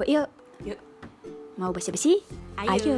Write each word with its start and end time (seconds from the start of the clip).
Coba 0.00 0.16
yuk. 0.16 0.28
Yuk. 0.64 0.80
Mau 1.60 1.76
basa-basi? 1.76 2.24
Ayo. 2.56 2.96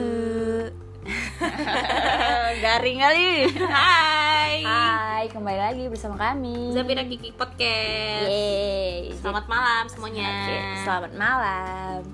Garing 2.63 2.99
kali. 3.03 3.51
Hai. 3.59 4.63
Hai, 4.63 5.27
kembali 5.35 5.59
lagi 5.59 5.91
bersama 5.91 6.15
kami. 6.15 6.71
Zabira 6.71 7.03
Kiki 7.03 7.35
Podcast. 7.35 8.31
Yeay. 8.31 9.11
Selamat 9.19 9.51
malam 9.51 9.91
semuanya. 9.91 10.31
Oke, 10.31 10.57
selamat 10.87 11.13
malam. 11.19 12.07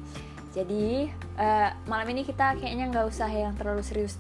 Jadi 0.56 1.12
eh, 1.36 1.68
malam 1.84 2.08
ini 2.08 2.24
kita 2.24 2.56
kayaknya 2.56 2.88
nggak 2.88 3.12
usah 3.12 3.28
yang 3.28 3.52
terlalu 3.60 3.84
serius 3.84 4.16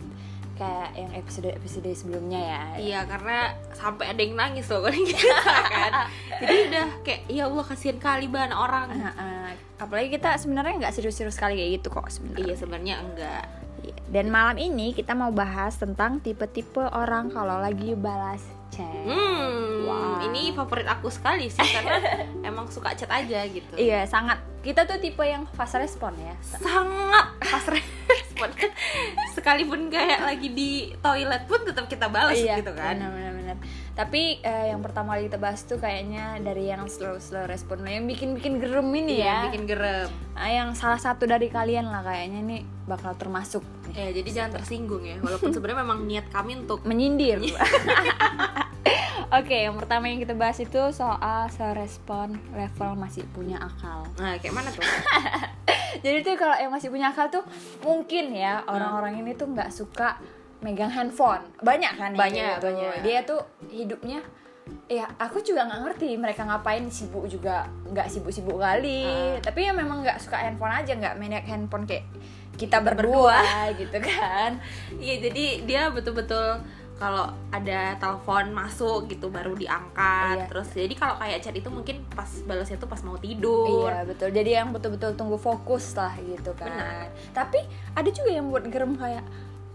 kayak 0.58 0.90
yang 0.92 1.10
episode-episode 1.14 1.86
sebelumnya 1.94 2.40
ya. 2.40 2.62
Iya 2.76 3.00
karena 3.04 3.36
sampai 3.70 4.10
ada 4.10 4.18
yang 4.18 4.34
nangis 4.34 4.66
loh 4.66 4.82
kan 4.82 4.92
kita 4.92 5.30
kan. 5.64 5.92
Jadi 6.36 6.54
udah 6.68 6.86
kayak 7.00 7.20
ya 7.26 7.46
Allah 7.46 7.64
kasihan 7.64 7.96
kali 7.96 8.26
bahan 8.26 8.50
orang. 8.50 8.86
Eh, 8.90 9.06
eh, 9.06 9.50
apalagi 9.78 10.12
kita 10.12 10.34
sebenarnya 10.34 10.74
nggak 10.78 10.92
serius-serius 10.92 11.34
kali 11.34 11.54
kayak 11.54 11.70
gitu 11.78 11.88
kok 11.90 12.10
sebenarnya. 12.10 12.42
Iya 12.42 12.54
sebenarnya 12.54 12.94
enggak. 12.98 13.44
Iya. 13.78 13.96
Dan 14.10 14.26
malam 14.28 14.56
ini 14.56 14.90
kita 14.90 15.14
mau 15.14 15.30
bahas 15.30 15.74
tentang 15.74 16.18
tipe-tipe 16.18 16.82
orang 16.82 17.30
kalau 17.30 17.56
lagi 17.56 17.94
balas 17.94 18.42
chat. 18.68 18.84
Hmm, 18.84 19.80
Wow. 19.80 20.20
ini 20.22 20.52
favorit 20.52 20.84
aku 20.84 21.08
sekali 21.08 21.48
sih 21.48 21.64
karena 21.64 21.96
emang 22.48 22.68
suka 22.68 22.92
chat 22.92 23.08
aja 23.08 23.40
gitu. 23.46 23.72
Iya, 23.72 24.04
sangat. 24.04 24.36
Kita 24.60 24.84
tuh 24.84 24.98
tipe 24.98 25.22
yang 25.22 25.48
fast 25.48 25.72
respon 25.74 26.12
ya. 26.18 26.34
Sangat 26.42 27.32
pas 27.40 27.64
respon. 27.72 28.50
Sekalipun 29.48 29.88
kayak 29.88 30.20
lagi 30.28 30.48
di 30.52 30.92
toilet 31.00 31.48
pun 31.48 31.64
tetap 31.64 31.88
kita 31.88 32.12
balas 32.12 32.36
iya, 32.36 32.60
gitu 32.60 32.76
kan. 32.76 33.00
Benar-benar. 33.00 33.56
Tapi 33.96 34.44
eh, 34.44 34.76
yang 34.76 34.84
pertama 34.84 35.16
kali 35.16 35.32
kita 35.32 35.40
bahas 35.40 35.64
tuh 35.64 35.80
kayaknya 35.80 36.36
dari 36.44 36.68
yang 36.68 36.84
slow 36.84 37.16
slow 37.16 37.48
respon 37.48 37.80
yang 37.88 38.04
bikin-bikin 38.04 38.60
gerem 38.60 38.92
ini 38.92 39.24
Iya, 39.24 39.24
ya. 39.24 39.38
bikin 39.48 39.64
gerem. 39.64 40.12
Ah, 40.36 40.52
yang 40.52 40.76
salah 40.76 41.00
satu 41.00 41.24
dari 41.24 41.48
kalian 41.48 41.88
lah 41.88 42.04
kayaknya 42.04 42.44
nih 42.44 42.60
bakal 42.84 43.16
termasuk 43.16 43.64
Ya, 43.96 44.12
jadi 44.12 44.28
jangan 44.28 44.60
tersinggung 44.60 45.00
ya. 45.00 45.16
Walaupun 45.24 45.48
sebenarnya 45.48 45.80
memang 45.80 46.04
niat 46.04 46.28
kami 46.28 46.60
untuk 46.60 46.84
menyindir. 46.84 47.40
Oke, 49.40 49.64
yang 49.64 49.80
pertama 49.80 50.12
yang 50.12 50.20
kita 50.20 50.36
bahas 50.36 50.60
itu 50.60 50.80
soal 50.92 51.48
respon 51.72 52.36
level 52.52 53.00
masih 53.00 53.24
punya 53.32 53.56
akal. 53.64 54.04
Nah, 54.20 54.36
kayak 54.36 54.52
mana 54.52 54.68
tuh? 54.72 54.84
Jadi 56.04 56.18
tuh 56.20 56.34
kalau 56.34 56.54
yang 56.54 56.68
masih 56.68 56.88
punya 56.88 57.08
akal 57.08 57.28
tuh 57.28 57.44
mungkin 57.80 58.30
ya 58.30 58.60
orang-orang 58.64 59.18
ini 59.18 59.32
tuh 59.32 59.48
nggak 59.48 59.68
suka 59.68 60.18
megang 60.58 60.90
handphone. 60.90 61.42
Banyak 61.58 61.92
kan 61.94 62.10
Banyak, 62.12 62.34
kayak 62.34 62.58
gitu. 62.58 62.66
banyak. 62.66 62.92
Dia 63.02 63.18
tuh 63.22 63.40
hidupnya 63.68 64.20
ya 64.84 65.08
aku 65.16 65.40
juga 65.40 65.64
nggak 65.64 65.80
ngerti 65.80 66.08
mereka 66.14 66.44
ngapain 66.44 66.84
sibuk 66.88 67.24
juga 67.24 67.64
nggak 67.86 68.04
sibuk-sibuk 68.04 68.60
kali 68.60 69.00
Ah. 69.00 69.40
tapi 69.40 69.64
ya 69.64 69.72
memang 69.72 70.04
nggak 70.04 70.20
suka 70.20 70.36
handphone 70.36 70.68
aja 70.70 70.92
nggak 70.92 71.16
main 71.16 71.32
handphone 71.40 71.88
kayak 71.88 72.04
kita 72.52 72.76
berdua, 72.78 73.40
gitu 73.80 73.96
kan 73.96 74.60
Iya, 74.92 75.24
jadi 75.24 75.44
dia 75.64 75.82
betul-betul 75.88 76.60
kalau 76.98 77.30
ada 77.54 77.94
telepon 78.02 78.50
masuk 78.50 79.06
gitu 79.06 79.30
baru 79.30 79.54
diangkat. 79.54 80.44
Iya. 80.44 80.46
Terus 80.50 80.68
jadi 80.74 80.94
kalau 80.98 81.14
kayak 81.22 81.38
chat 81.46 81.54
itu 81.54 81.70
mungkin 81.70 82.02
pas 82.10 82.26
balasnya 82.42 82.76
tuh 82.76 82.90
pas 82.90 82.98
mau 83.06 83.14
tidur. 83.16 83.86
Iya 83.86 84.02
betul. 84.02 84.34
Jadi 84.34 84.50
yang 84.50 84.74
betul-betul 84.74 85.14
tunggu 85.14 85.38
fokus 85.38 85.94
lah 85.94 86.12
gitu 86.18 86.50
kan. 86.58 86.74
Benar. 86.74 87.06
Tapi 87.30 87.62
ada 87.94 88.10
juga 88.10 88.30
yang 88.34 88.50
buat 88.50 88.66
gerem 88.66 88.98
kayak 88.98 89.22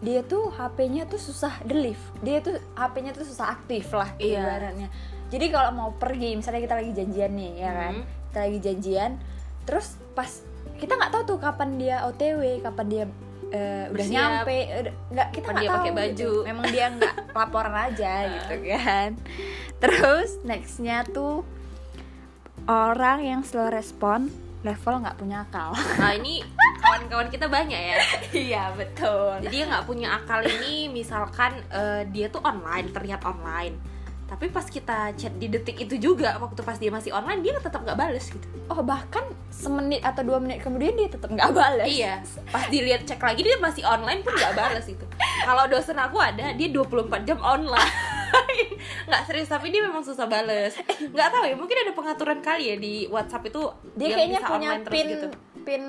dia 0.04 0.20
tuh 0.20 0.52
HP-nya 0.52 1.08
tuh 1.08 1.16
susah 1.16 1.64
delete. 1.64 2.04
Dia 2.20 2.44
tuh 2.44 2.60
HP-nya 2.76 3.16
tuh 3.16 3.24
susah 3.24 3.56
aktif 3.56 3.88
lah 3.96 4.12
Iya. 4.20 4.44
ibaratnya. 4.44 4.92
Jadi 5.32 5.46
kalau 5.50 5.72
mau 5.74 5.90
pergi, 5.96 6.36
misalnya 6.38 6.62
kita 6.62 6.76
lagi 6.78 6.92
janjian 6.94 7.32
nih, 7.34 7.52
ya 7.58 7.72
kan? 7.74 7.96
Hmm. 8.04 8.06
Kita 8.30 8.40
lagi 8.46 8.60
janjian, 8.62 9.12
terus 9.66 9.98
pas 10.14 10.30
kita 10.78 10.94
nggak 10.94 11.09
tahu 11.09 11.24
tuh 11.26 11.38
kapan 11.40 11.80
dia 11.80 12.03
OTW, 12.06 12.62
kapan 12.62 12.86
dia 12.86 13.03
eh, 13.53 13.86
udah 13.86 13.96
Bersiap. 13.96 14.12
nyampe, 14.41 14.58
udah- 14.81 14.97
nggak 15.09 15.28
kita 15.31 15.47
nggak 15.47 15.62
tahu. 15.64 15.75
pakai 15.75 15.86
gitu. 15.86 16.00
baju. 16.02 16.31
Memang 16.44 16.66
dia 16.68 16.86
nggak 16.91 17.16
laporan 17.38 17.75
aja 17.80 18.14
gitu 18.28 18.56
kan. 18.68 19.09
Terus 19.78 20.30
nextnya 20.41 20.97
tuh 21.06 21.46
orang 22.66 23.19
yang 23.22 23.41
slow 23.41 23.69
respon 23.69 24.31
level 24.64 25.03
nggak 25.03 25.19
punya 25.19 25.44
akal 25.44 25.75
Nah, 26.00 26.16
ini 26.16 26.40
kawan-kawan 26.80 27.28
kita 27.28 27.46
banyak 27.47 27.75
ya. 27.75 27.97
iya 28.47 28.64
betul 28.72 29.36
Jadi 29.41 29.56
yang 29.58 29.70
nggak 29.70 29.85
punya 29.85 30.08
akal 30.14 30.40
ini 30.40 30.88
misalkan 30.88 31.52
eh, 31.70 32.08
dia 32.08 32.28
tuh 32.28 32.40
online, 32.41 32.88
terlihat 32.90 33.22
online. 33.24 33.75
Tapi 34.24 34.47
pas 34.47 34.66
kita 34.66 35.12
chat 35.14 35.35
di 35.35 35.46
detik 35.46 35.78
itu 35.78 36.00
juga 36.00 36.40
waktu 36.40 36.64
pas 36.64 36.74
dia 36.74 36.90
masih 36.90 37.12
online 37.12 37.44
dia 37.44 37.53
tetap 37.56 37.84
nggak 37.84 37.94
bales 37.94 38.25
gitu. 38.25 38.47
oh 38.66 38.80
bahkan 38.81 39.22
semenit 39.63 40.01
atau 40.01 40.22
dua 40.22 40.38
menit 40.38 40.59
kemudian 40.59 40.91
dia 40.91 41.07
tetap 41.07 41.28
nggak 41.28 41.51
balas 41.51 41.88
Iya, 41.88 42.19
pas 42.50 42.68
dilihat 42.68 43.01
cek 43.03 43.18
lagi 43.18 43.41
dia 43.41 43.56
masih 43.57 43.84
online 43.84 44.19
pun 44.19 44.31
nggak 44.31 44.53
balas 44.53 44.85
itu. 44.85 45.06
Kalau 45.47 45.63
dosen 45.66 45.96
aku 45.96 46.19
ada, 46.19 46.51
dia 46.51 46.68
24 46.68 47.24
jam 47.24 47.40
online. 47.40 47.91
nggak 49.07 49.22
serius 49.23 49.47
tapi 49.47 49.69
dia 49.69 49.79
memang 49.79 50.02
susah 50.02 50.25
bales. 50.25 50.75
Nggak 51.00 51.29
tahu 51.29 51.44
ya, 51.46 51.56
mungkin 51.56 51.78
ada 51.79 51.91
pengaturan 51.91 52.40
kali 52.40 52.63
ya 52.66 52.75
di 52.75 52.94
WhatsApp 53.07 53.47
itu 53.47 53.62
dia 53.94 54.03
yang 54.03 54.18
kayaknya 54.18 54.40
bisa 54.40 54.50
punya 54.50 54.68
online 54.68 54.84
terus 54.84 54.94
pin 54.94 55.07
gitu. 55.07 55.28
pin 55.63 55.84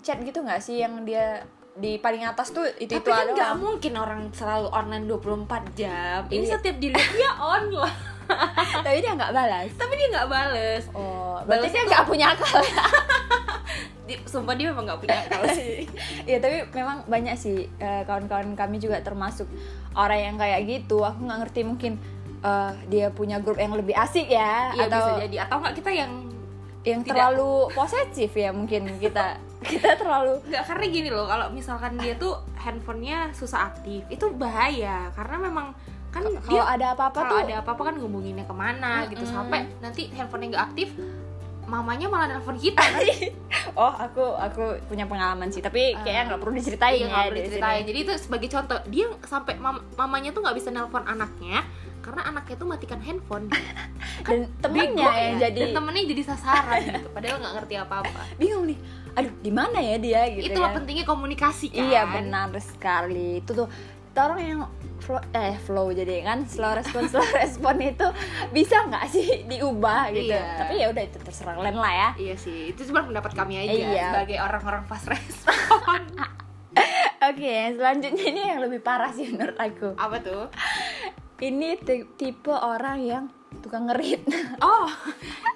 chat 0.00 0.18
gitu 0.20 0.38
nggak 0.38 0.60
sih 0.60 0.76
yang 0.78 1.02
dia 1.02 1.42
di 1.74 1.96
paling 1.96 2.24
atas 2.24 2.50
tuh 2.50 2.64
itu 2.76 2.88
Tapi 2.90 3.04
itu 3.04 3.10
kan 3.10 3.26
nggak 3.28 3.52
mungkin 3.56 3.92
orang 3.94 4.20
selalu 4.30 4.68
online 4.70 5.04
24 5.04 5.76
jam. 5.76 6.20
Ini 6.26 6.40
Iya. 6.42 6.52
setiap 6.52 6.76
dilihat 6.78 7.10
dia 7.12 7.30
online. 7.54 8.15
tapi 8.84 8.98
dia 8.98 9.12
nggak 9.12 9.32
balas 9.32 9.70
tapi 9.74 9.92
dia 9.94 10.08
nggak 10.10 10.28
bales. 10.28 10.84
oh 10.92 11.38
berarti 11.42 11.66
Balas 11.66 11.72
dia 11.72 11.82
nggak 11.84 12.04
punya 12.04 12.26
akal 12.32 12.60
Di- 14.06 14.22
sumpah 14.22 14.54
dia 14.54 14.70
memang 14.70 14.86
nggak 14.86 15.00
punya 15.00 15.18
akal 15.18 15.42
sih. 15.58 15.82
Iya 16.22 16.38
tapi 16.38 16.62
memang 16.70 17.02
banyak 17.04 17.34
sih 17.34 17.66
eh, 17.76 18.02
kawan-kawan 18.06 18.54
kami 18.54 18.78
juga 18.78 19.02
termasuk 19.02 19.50
orang 19.92 20.20
yang 20.22 20.36
kayak 20.38 20.62
gitu. 20.62 21.02
Aku 21.02 21.26
nggak 21.26 21.38
ngerti 21.42 21.60
mungkin 21.66 21.92
eh, 22.40 22.72
dia 22.86 23.10
punya 23.10 23.42
grup 23.42 23.58
yang 23.58 23.74
lebih 23.74 23.92
asik 23.92 24.30
ya 24.30 24.70
Iya 24.72 24.86
atau 24.86 25.02
bisa 25.10 25.22
jadi 25.26 25.36
atau 25.42 25.56
nggak 25.58 25.74
kita 25.74 25.90
yang 25.90 26.12
yang 26.86 27.02
tidak- 27.02 27.18
terlalu 27.18 27.66
posesif 27.74 28.30
ya 28.30 28.54
mungkin 28.54 28.86
kita 29.02 29.42
kita 29.58 29.98
terlalu 29.98 30.38
nggak 30.46 30.62
karena 30.62 30.84
gini 30.86 31.10
loh 31.10 31.26
kalau 31.26 31.50
misalkan 31.50 31.98
dia 31.98 32.14
tuh 32.14 32.38
handphonenya 32.54 33.34
susah 33.34 33.74
aktif 33.74 34.06
itu 34.06 34.26
bahaya 34.38 35.10
karena 35.10 35.42
memang 35.42 35.74
kan 36.16 36.24
kalau 36.40 36.64
ada 36.64 36.86
apa-apa 36.92 37.20
tuh 37.22 37.38
ada 37.38 37.54
apa-apa 37.60 37.82
kan 37.84 37.94
ngubunginnya 37.94 38.42
ke 38.42 38.54
mana 38.54 39.04
gitu 39.06 39.22
Mm-mm. 39.22 39.36
sampai 39.36 39.60
nanti 39.78 40.08
handphonenya 40.10 40.48
nggak 40.50 40.66
aktif 40.66 40.88
mamanya 41.66 42.06
malah 42.06 42.26
nelfon 42.30 42.56
kita 42.56 42.78
kan 42.78 43.02
oh 43.80 43.90
aku 43.90 44.22
aku 44.38 44.62
punya 44.86 45.04
pengalaman 45.04 45.50
sih 45.50 45.58
tapi 45.58 45.98
kayaknya 45.98 46.32
nggak 46.32 46.40
perlu 46.40 46.54
diceritain 46.54 46.94
Iya, 46.94 47.02
ya 47.02 47.06
nggak 47.06 47.24
perlu 47.26 47.40
diceritain. 47.42 47.82
jadi 47.84 47.98
itu 48.00 48.12
sebagai 48.16 48.48
contoh 48.48 48.78
dia 48.86 49.06
sampai 49.22 49.54
mam- 49.58 49.82
mamanya 49.92 50.30
tuh 50.30 50.40
nggak 50.40 50.56
bisa 50.56 50.70
nelpon 50.70 51.02
anaknya 51.02 51.66
karena 51.98 52.22
anaknya 52.22 52.54
tuh 52.54 52.68
matikan 52.70 53.02
handphone 53.02 53.50
dan 54.30 54.46
temennya 54.62 55.10
yang 55.10 55.34
ya. 55.36 55.50
jadi 55.50 55.60
dan 55.60 55.70
temennya 55.74 56.04
jadi 56.06 56.22
sasaran 56.24 56.78
gitu 56.86 57.08
padahal 57.10 57.36
nggak 57.42 57.54
ngerti 57.58 57.74
apa-apa 57.76 58.20
bingung 58.40 58.70
nih 58.70 58.78
aduh 59.16 59.32
di 59.34 59.50
mana 59.50 59.78
ya 59.80 59.96
dia 59.98 60.20
gitu 60.30 60.54
itulah 60.54 60.70
kan. 60.70 60.76
pentingnya 60.78 61.02
komunikasi 61.02 61.72
kan 61.72 61.82
Iya 61.82 62.02
benar 62.04 62.52
sekali. 62.60 63.40
Itu 63.40 63.56
tuh 63.56 63.66
kita 64.16 64.32
orang 64.32 64.40
yang 64.40 64.60
flow, 64.96 65.20
eh 65.36 65.60
flow 65.60 65.92
jadi 65.92 66.24
kan 66.24 66.48
slow 66.48 66.72
respon 66.72 67.04
slow 67.12 67.28
respon 67.36 67.76
itu 67.84 68.08
bisa 68.48 68.80
nggak 68.88 69.04
sih 69.12 69.44
diubah 69.44 70.08
gitu. 70.08 70.32
Iya. 70.32 70.56
Tapi 70.56 70.80
ya 70.80 70.88
udah 70.88 71.02
itu 71.04 71.20
terserah 71.20 71.52
kalian 71.52 71.76
lah 71.76 71.92
ya. 71.92 72.08
Iya 72.16 72.34
sih, 72.40 72.72
itu 72.72 72.80
cuma 72.88 73.04
pendapat 73.04 73.36
kami 73.36 73.60
aja 73.60 73.76
Iya. 73.76 74.08
sebagai 74.08 74.40
orang-orang 74.40 74.88
fast 74.88 75.12
respon. 75.12 76.00
Oke, 77.28 77.76
selanjutnya 77.76 78.24
ini 78.24 78.40
yang 78.48 78.64
lebih 78.64 78.80
parah 78.80 79.12
sih 79.12 79.28
menurut 79.28 79.60
aku. 79.60 79.92
Apa 80.00 80.16
tuh? 80.24 80.48
Ini 81.44 81.76
ti- 81.76 82.08
tipe 82.16 82.48
orang 82.48 82.96
yang 83.04 83.24
tukang 83.60 83.92
ngerit. 83.92 84.24
Oh, 84.64 84.88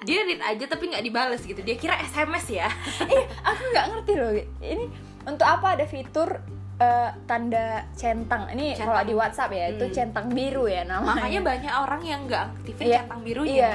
dia 0.05 0.21
read 0.21 0.37
aja 0.37 0.69
tapi 0.69 0.85
nggak 0.85 1.01
dibales 1.01 1.41
gitu. 1.41 1.65
Dia 1.65 1.73
kira 1.73 1.97
SMS 1.97 2.45
ya. 2.53 2.69
eh, 3.09 3.25
aku 3.41 3.61
nggak 3.73 3.85
ngerti 3.89 4.13
loh. 4.13 4.29
Ini 4.61 4.85
untuk 5.25 5.49
apa 5.49 5.73
ada 5.73 5.89
fitur 5.89 6.60
eh, 6.81 7.09
tanda 7.23 7.65
centang? 7.93 8.49
Ini 8.49 8.73
Centang. 8.73 8.87
kalau 8.89 9.01
di 9.03 9.13
WhatsApp 9.13 9.51
ya, 9.51 9.65
itu 9.69 9.85
Hmm. 9.85 9.93
centang 9.93 10.27
biru 10.27 10.65
ya 10.65 10.81
namanya. 10.83 11.21
Makanya 11.21 11.41
banyak 11.43 11.73
orang 11.75 12.01
yang 12.03 12.21
nggak 12.25 12.43
aktifin 12.51 12.83
Iya, 12.83 12.97
centang 12.99 13.21
birunya. 13.21 13.53
Iya. 13.53 13.73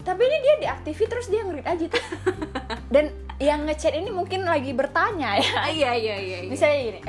Tapi 0.00 0.22
ini 0.22 0.36
dia 0.38 0.54
diaktifin 0.60 1.08
terus 1.08 1.26
dia 1.26 1.42
ngerit 1.42 1.66
aja 1.66 1.84
tuh. 1.88 2.04
Dan 2.94 3.04
yang 3.36 3.66
ngechat 3.66 3.90
ini 3.92 4.08
mungkin 4.08 4.46
lagi 4.46 4.70
bertanya 4.72 5.34
ya. 5.36 5.50
Ah, 5.58 5.68
iya 5.68 5.90
iya 5.92 6.16
iya. 6.16 6.38
iya. 6.40 6.48
Misalnya 6.48 6.78
gini. 6.80 7.00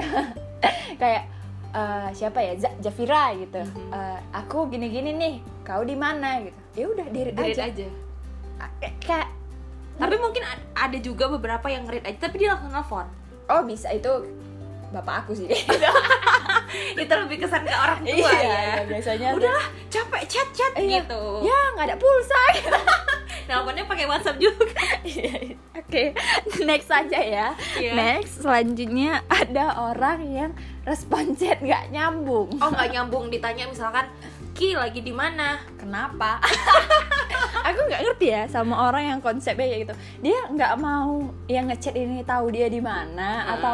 kayak 1.02 1.24
eh, 1.70 2.08
siapa 2.12 2.40
ya? 2.40 2.54
Z- 2.58 2.78
Jafira 2.80 3.30
gitu. 3.34 3.62
Mhm. 3.62 3.94
Eh, 3.94 4.20
aku 4.34 4.66
gini-gini 4.68 5.14
nih. 5.14 5.36
Kau 5.62 5.84
di 5.84 5.94
mana 5.94 6.42
gitu. 6.42 6.58
Ya 6.74 6.86
udah 6.88 7.06
Di-read 7.08 7.38
aja. 7.38 7.64
aja. 7.66 7.88
Ah, 8.58 8.70
eh, 8.80 8.94
Kayak 8.98 9.30
Tapi 9.96 10.14
mungkin 10.16 10.46
ada 10.74 10.98
juga 11.00 11.26
beberapa 11.28 11.66
yang 11.68 11.86
read 11.86 12.02
aja 12.04 12.18
tapi 12.24 12.38
dia 12.38 12.54
langsung 12.54 12.70
nelfon. 12.70 13.10
oh 13.48 13.64
bisa 13.64 13.90
itu 13.90 14.10
bapak 14.90 15.26
aku 15.26 15.32
sih. 15.34 15.48
Itu 16.98 17.14
lebih 17.16 17.38
kesan 17.40 17.64
ke 17.64 17.72
orang 17.72 18.00
tua 18.02 18.12
Iya, 18.14 18.32
ya. 18.34 18.74
biasanya 18.84 19.28
tuh- 19.32 19.40
Udahlah, 19.40 19.68
capek 19.88 20.24
chat-chat 20.26 20.72
Iya. 20.76 21.02
gitu. 21.02 21.22
ya 21.44 21.60
nggak 21.74 21.86
ada 21.86 21.98
pulsa. 21.98 22.42
Nelponnya 23.48 23.84
pakai 23.86 24.06
WhatsApp 24.06 24.38
juga. 24.38 24.84
Oke, 25.74 26.12
next 26.62 26.92
aja 26.92 27.20
ya. 27.20 27.48
Iya. 27.74 27.92
Next, 27.96 28.44
selanjutnya 28.44 29.24
ada 29.26 29.66
orang 29.86 30.20
yang 30.26 30.52
respon 30.84 31.32
chat 31.34 31.58
nggak 31.58 31.88
nyambung. 31.90 32.52
Oh 32.58 32.68
nggak 32.68 32.92
nyambung 32.92 33.28
ditanya 33.28 33.66
misalkan 33.66 34.08
Ki 34.52 34.74
lagi 34.74 35.00
di 35.00 35.14
mana? 35.14 35.62
Kenapa? 35.78 36.42
Aku 37.68 37.80
nggak 37.80 38.02
ngerti 38.02 38.28
ya 38.28 38.44
sama 38.48 38.90
orang 38.90 39.04
yang 39.08 39.20
konsepnya 39.22 39.64
kayak 39.64 39.82
gitu. 39.86 39.94
Dia 40.20 40.40
nggak 40.50 40.74
mau 40.76 41.22
yang 41.46 41.70
ngechat 41.70 41.94
ini 41.94 42.26
tahu 42.26 42.50
dia 42.50 42.66
di 42.66 42.82
mana 42.82 43.46
Hmm. 43.46 43.54
atau 43.54 43.74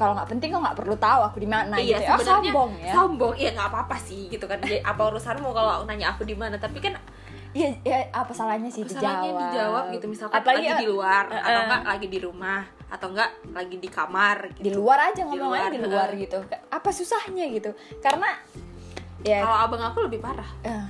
kalau 0.00 0.16
nggak 0.16 0.30
penting 0.30 0.48
kok 0.48 0.64
nggak 0.64 0.78
perlu 0.80 0.96
tahu 0.96 1.20
aku 1.22 1.36
di 1.36 1.46
mana 1.46 1.76
Iya 1.76 2.00
gitu. 2.00 2.02
ya. 2.02 2.10
Oh, 2.10 2.24
sombong 2.24 2.70
ya. 2.74 2.92
Sombong 2.96 3.32
ya 3.36 3.50
nggak 3.52 3.68
apa-apa 3.68 3.96
sih 4.00 4.22
gitu 4.26 4.44
kan. 4.44 4.56
Ya, 4.64 4.80
apa 4.80 5.02
urusanmu 5.04 5.52
kalau 5.52 5.84
nanya 5.84 6.10
aku 6.10 6.24
di 6.24 6.32
mana? 6.32 6.56
Tapi 6.56 6.80
kan 6.80 6.96
Iya, 7.50 7.66
ya, 7.82 7.98
apa 8.14 8.30
salahnya 8.30 8.70
sih 8.70 8.86
Masalahnya 8.86 9.26
dijawab? 9.26 9.42
dijawab 9.50 9.84
gitu 9.90 10.06
misalkan 10.06 10.38
Apalagi 10.38 10.70
lagi 10.70 10.80
di 10.80 10.86
luar 10.86 11.24
eh, 11.26 11.34
atau 11.36 11.50
eh. 11.50 11.64
enggak 11.66 11.82
lagi 11.84 12.06
di 12.06 12.18
rumah 12.20 12.62
atau 12.86 13.06
enggak 13.10 13.30
lagi 13.50 13.76
di 13.76 13.88
kamar 13.90 14.36
gitu. 14.50 14.62
di 14.62 14.70
luar 14.70 14.98
aja 15.04 15.18
Di 15.18 15.26
ngomongnya 15.26 15.66
luar, 15.66 15.68
di 15.68 15.80
luar 15.82 16.08
eh. 16.08 16.18
gitu. 16.22 16.38
Apa 16.70 16.88
susahnya 16.90 17.44
gitu? 17.50 17.70
Karena 17.98 18.30
ya 19.20 19.42
Kalau 19.42 19.58
abang 19.60 19.82
aku 19.84 19.98
lebih 20.06 20.18
parah. 20.18 20.46
eh, 20.62 20.84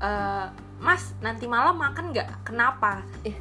Eh, 0.00 0.46
mas 0.78 1.12
nanti 1.18 1.44
malam 1.44 1.76
makan 1.76 2.10
nggak? 2.10 2.42
Kenapa? 2.42 3.04
Eh. 3.22 3.36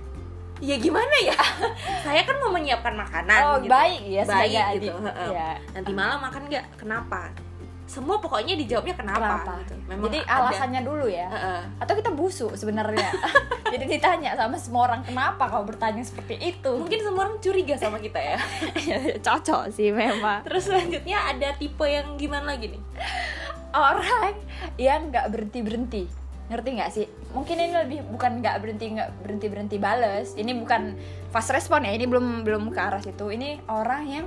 Ya 0.59 0.75
gimana 0.75 1.15
ya? 1.23 1.35
Saya 2.05 2.21
kan 2.27 2.35
mau 2.43 2.51
menyiapkan 2.51 2.93
makanan. 2.95 3.39
oh 3.47 3.55
gitu. 3.63 3.71
baik 3.71 4.01
ya 4.03 4.23
Baik 4.27 4.83
gitu. 4.83 4.93
Ya. 5.31 5.55
Nanti 5.71 5.91
malam 5.95 6.19
makan 6.19 6.51
nggak? 6.51 6.65
Kenapa? 6.75 7.31
Semua 7.89 8.21
pokoknya 8.21 8.53
dijawabnya 8.53 8.93
kenapa. 8.93 9.41
Kenapa? 9.41 9.53
Gitu. 9.65 9.75
Memang 9.89 10.05
Jadi 10.05 10.19
ada. 10.27 10.35
alasannya 10.45 10.81
dulu 10.85 11.07
ya. 11.09 11.27
Heeh. 11.31 11.61
Atau 11.81 11.93
kita 11.97 12.11
busuk 12.13 12.53
sebenarnya. 12.53 13.09
Jadi 13.73 13.85
ditanya 13.87 14.37
sama 14.37 14.59
semua 14.61 14.93
orang 14.93 15.01
kenapa 15.01 15.49
kau 15.49 15.65
bertanya 15.65 16.03
seperti 16.05 16.37
itu. 16.37 16.71
Mungkin 16.75 16.99
semua 17.01 17.21
orang 17.25 17.37
curiga 17.41 17.75
sama 17.79 17.97
kita 17.97 18.19
ya. 18.21 18.37
cocok 19.25 19.73
sih 19.73 19.89
memang. 19.89 20.45
Terus 20.45 20.69
selanjutnya 20.69 21.17
ada 21.33 21.49
tipe 21.57 21.85
yang 21.87 22.13
gimana 22.19 22.53
lagi 22.53 22.77
nih? 22.77 22.81
Orang 23.73 24.37
yang 24.77 25.09
nggak 25.09 25.25
berhenti 25.33 25.59
berhenti. 25.65 26.03
Ngerti 26.49 26.69
nggak 26.77 26.91
sih? 26.93 27.07
Mungkin 27.29 27.55
ini 27.55 27.73
lebih 27.77 27.99
bukan 28.09 28.41
nggak 28.41 28.55
berhenti 28.57 28.85
nggak 28.89 29.09
berhenti 29.21 29.47
berhenti 29.47 29.77
bales. 29.77 30.33
Ini 30.33 30.51
bukan 30.57 30.97
fast 31.29 31.53
respon 31.53 31.85
ya. 31.85 31.93
Ini 31.93 32.09
belum 32.09 32.41
belum 32.41 32.73
ke 32.73 32.79
arah 32.81 32.99
situ. 32.99 33.29
Ini 33.29 33.69
orang 33.69 34.03
yang 34.05 34.25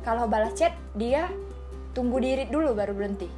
kalau 0.00 0.24
balas 0.24 0.56
chat 0.56 0.72
dia 0.96 1.28
tunggu 1.92 2.16
diri 2.18 2.48
dulu 2.48 2.72
baru 2.72 2.96
berhenti. 2.96 3.28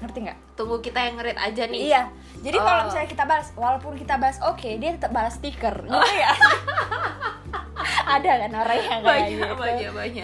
Ngerti 0.00 0.18
nggak? 0.24 0.38
Tunggu 0.56 0.80
kita 0.80 1.00
yang 1.00 1.16
ngerit 1.16 1.36
aja 1.36 1.62
nih. 1.64 1.80
Iya. 1.88 2.02
Jadi 2.40 2.56
Oh. 2.56 2.64
kalau 2.64 2.82
misalnya 2.88 3.08
kita 3.08 3.24
balas, 3.24 3.48
walaupun 3.54 3.92
kita 3.96 4.14
balas 4.16 4.38
oke, 4.40 4.68
dia 4.76 4.90
tetap 4.92 5.12
balas 5.12 5.36
stiker. 5.36 5.84
Ngerti 5.84 6.12
nggak? 6.14 6.36
Ada 8.14 8.30
kan 8.46 8.52
orang 8.54 8.78
yang 8.78 9.00
kayak 9.00 9.04
Banyak, 9.04 9.30
gitu. 9.32 9.54
banyak, 9.56 9.90
banyak. 9.92 10.22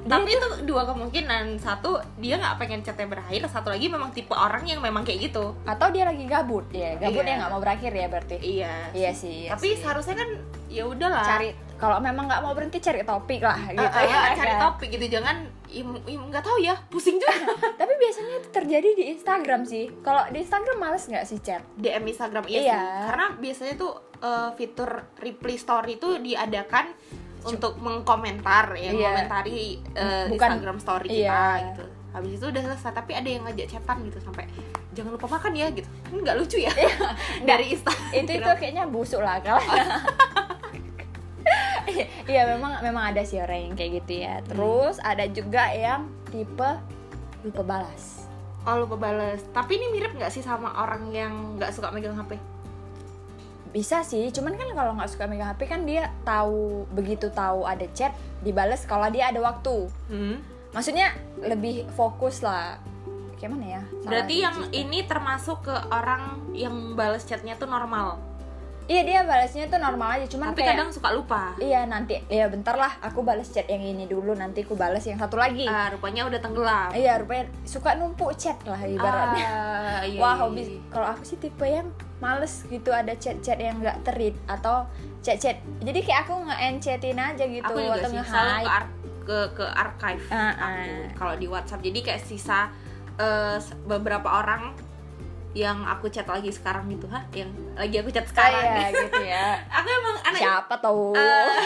Tapi 0.00 0.30
itu 0.30 0.46
dua 0.64 0.84
kemungkinan. 0.84 1.56
Satu, 1.56 1.96
dia 2.16 2.36
nggak 2.36 2.56
pengen 2.56 2.80
chatnya 2.80 3.06
berakhir. 3.06 3.44
Satu 3.46 3.68
lagi 3.68 3.86
memang 3.86 4.08
tipe 4.08 4.30
orang 4.30 4.64
yang 4.64 4.78
memang 4.78 5.02
kayak 5.02 5.28
gitu. 5.28 5.52
atau 5.62 5.88
dia 5.88 6.04
lagi 6.04 6.24
gabut 6.24 6.64
ya, 6.70 6.96
gabut 6.96 7.20
Iya. 7.20 7.30
ya 7.30 7.38
nggak 7.38 7.50
mau 7.50 7.60
berakhir 7.60 7.92
ya 7.92 8.06
berarti. 8.06 8.36
Iya. 8.38 8.74
Iya 8.92 9.10
sih. 9.12 9.44
Iya 9.44 9.52
Tapi 9.52 9.68
sih. 9.68 9.80
seharusnya 9.80 10.16
kan 10.16 10.28
ya 10.66 10.84
udahlah. 10.84 11.22
cari 11.22 11.48
kalau 11.74 11.98
memang 11.98 12.26
nggak 12.26 12.40
mau 12.40 12.52
berhenti 12.52 12.78
cari 12.78 13.00
topik 13.02 13.38
lah 13.38 13.54
Eh, 13.66 13.74
gitu 13.74 13.84
eh, 13.96 14.04
ya. 14.04 14.34
cari 14.34 14.52
kan? 14.52 14.60
topik 14.62 14.88
gitu. 14.90 15.06
Jangan 15.10 15.36
nggak 16.02 16.42
tahu 16.42 16.58
ya. 16.58 16.74
Pusing 16.88 17.16
juga. 17.16 17.32
Tapi 17.80 17.92
biasanya 17.94 18.34
itu 18.36 18.48
terjadi 18.50 18.88
di 18.94 19.04
Instagram 19.10 19.60
sih. 19.62 19.92
Kalau 20.00 20.24
di 20.26 20.38
Instagram 20.38 20.78
males 20.78 21.04
nggak 21.04 21.24
sih 21.24 21.38
chat? 21.38 21.62
DM 21.74 22.04
Instagram 22.06 22.44
iya, 22.46 22.58
Iya. 22.58 22.64
sih. 22.74 22.80
Karena 23.06 23.26
biasanya 23.34 23.74
tuh 23.76 23.92
eh, 24.18 24.50
fitur 24.54 24.90
reply 25.16 25.54
story 25.54 25.92
itu 25.94 26.18
diadakan 26.18 26.90
untuk 27.50 27.72
mengkomentar 27.78 28.64
ya, 28.72 28.80
Iya. 28.80 28.92
mengomentari 28.92 29.60
eh, 29.92 30.26
Bukan- 30.26 30.50
Instagram 30.50 30.78
story 30.78 31.08
kita 31.08 31.22
iya. 31.22 31.66
gitu. 31.70 31.84
Habis 32.08 32.30
itu 32.34 32.46
udah 32.46 32.62
selesai, 32.64 32.92
tapi 32.92 33.12
ada 33.12 33.28
yang 33.28 33.42
ngajak 33.44 33.68
chatan 33.68 33.96
gitu 34.02 34.18
sampai 34.18 34.44
jangan 34.90 35.14
lupa 35.14 35.28
makan 35.28 35.52
ya 35.52 35.68
gitu. 35.70 35.88
Kan 36.02 36.16
nggak 36.18 36.36
lucu 36.36 36.56
ya? 36.58 36.72
Dari 37.48 37.72
Instagram. 37.72 38.10
Itu 38.12 38.30
itu 38.34 38.50
kayaknya 38.56 38.84
busuk 38.86 39.20
lah 39.20 39.38
kalau. 39.38 39.60
Iya 42.28 42.44
memang 42.46 42.84
memang 42.84 43.10
ada 43.10 43.24
sih 43.24 43.40
orang 43.40 43.72
yang 43.72 43.74
kayak 43.74 44.04
gitu 44.04 44.20
ya. 44.20 44.44
Terus 44.44 45.00
ada 45.00 45.24
juga 45.26 45.72
yang 45.72 46.04
tipe 46.28 46.70
lupa 47.40 47.62
balas. 47.64 48.28
Oh 48.68 48.76
lupa 48.76 49.00
bales. 49.00 49.40
Tapi 49.48 49.80
ini 49.80 49.88
mirip 49.90 50.12
nggak 50.12 50.28
sih 50.28 50.44
sama 50.44 50.68
orang 50.76 51.08
yang 51.08 51.56
nggak 51.56 51.72
suka 51.72 51.88
megang 51.88 52.12
HP? 52.12 52.36
Bisa 53.68 54.00
sih, 54.00 54.28
cuman 54.32 54.56
kan 54.56 54.68
kalau 54.72 54.92
nggak 54.96 55.10
suka 55.12 55.28
megang 55.28 55.52
HP 55.52 55.60
kan 55.68 55.80
dia 55.84 56.08
tahu 56.24 56.88
begitu 56.92 57.28
tahu 57.28 57.68
ada 57.68 57.84
chat 57.92 58.16
dibales 58.40 58.84
kalau 58.88 59.08
dia 59.12 59.28
ada 59.28 59.40
waktu. 59.44 59.88
Hmm. 60.08 60.40
Maksudnya 60.72 61.12
lebih 61.42 61.88
fokus 61.96 62.40
lah. 62.40 62.80
Kayak 63.38 63.50
mana 63.54 63.66
ya? 63.78 63.82
Berarti 64.02 64.34
Salah 64.34 64.44
yang 64.50 64.56
dikit. 64.66 64.80
ini 64.82 64.98
termasuk 65.06 65.58
ke 65.68 65.74
orang 65.94 66.22
yang 66.56 66.74
bales 66.98 67.22
chatnya 67.22 67.54
tuh 67.54 67.70
normal. 67.70 68.18
Iya 68.88 69.04
dia 69.04 69.20
balasnya 69.20 69.68
tuh 69.68 69.76
normal 69.76 70.16
aja, 70.16 70.26
cuman 70.32 70.56
Tapi 70.56 70.64
kayak 70.64 70.80
kadang 70.80 70.88
suka 70.88 71.12
lupa. 71.12 71.52
Iya 71.60 71.84
nanti, 71.84 72.24
ya 72.24 72.48
bentar 72.48 72.72
lah 72.72 72.96
aku 73.04 73.20
balas 73.20 73.52
chat 73.52 73.68
yang 73.68 73.84
ini 73.84 74.08
dulu 74.08 74.32
nanti 74.32 74.64
aku 74.64 74.80
balas 74.80 75.04
yang 75.04 75.20
satu 75.20 75.36
lagi. 75.36 75.68
Ah, 75.68 75.92
rupanya 75.92 76.24
udah 76.24 76.40
tenggelam. 76.40 76.88
Iya 76.96 77.20
rupanya 77.20 77.52
suka 77.68 78.00
numpuk 78.00 78.32
chat 78.40 78.56
lah 78.64 78.80
ibaratnya. 78.80 79.44
Ah, 79.44 80.00
iya, 80.08 80.16
Wah 80.16 80.32
iya, 80.32 80.40
hobi 80.40 80.62
iya. 80.64 80.80
kalau 80.88 81.04
aku 81.12 81.20
sih 81.28 81.36
tipe 81.36 81.68
yang 81.68 81.92
males 82.18 82.66
gitu 82.66 82.90
ada 82.90 83.14
chat-chat 83.14 83.56
yang 83.56 83.78
nggak 83.78 84.02
terit 84.02 84.34
atau 84.44 84.86
chat-chat. 85.18 85.58
Jadi 85.78 85.98
kayak 86.00 86.24
aku 86.24 86.34
nge-chatin 86.42 87.14
aja 87.14 87.44
gitu 87.44 87.62
aku 87.64 87.78
juga 87.78 87.94
atau 87.96 88.10
sih 88.10 88.20
selalu 88.24 88.52
ke, 88.58 88.70
ar- 88.70 88.94
ke 89.22 89.38
ke 89.54 89.64
archive 89.68 90.24
aku 90.24 90.62
ah. 90.64 91.04
kalau 91.12 91.34
di 91.34 91.46
WhatsApp 91.46 91.80
jadi 91.80 91.98
kayak 92.02 92.22
sisa 92.22 92.72
eh, 93.16 93.56
s- 93.56 93.76
beberapa 93.84 94.26
orang 94.26 94.72
yang 95.52 95.80
aku 95.82 96.06
chat 96.06 96.24
lagi 96.24 96.48
sekarang 96.48 96.86
gitu 96.86 97.08
ha 97.08 97.24
yang 97.32 97.48
lagi 97.74 97.98
aku 97.98 98.08
chat 98.08 98.22
Ah, 98.22 98.30
sekarang 98.30 98.62
iya 98.62 98.84
gitu 98.90 99.20
ya. 99.22 99.46
aku 99.76 99.88
emang 99.90 100.16
anak 100.22 100.40
Siapa 100.40 100.74
tahu? 100.78 101.12
eh, 101.12 101.56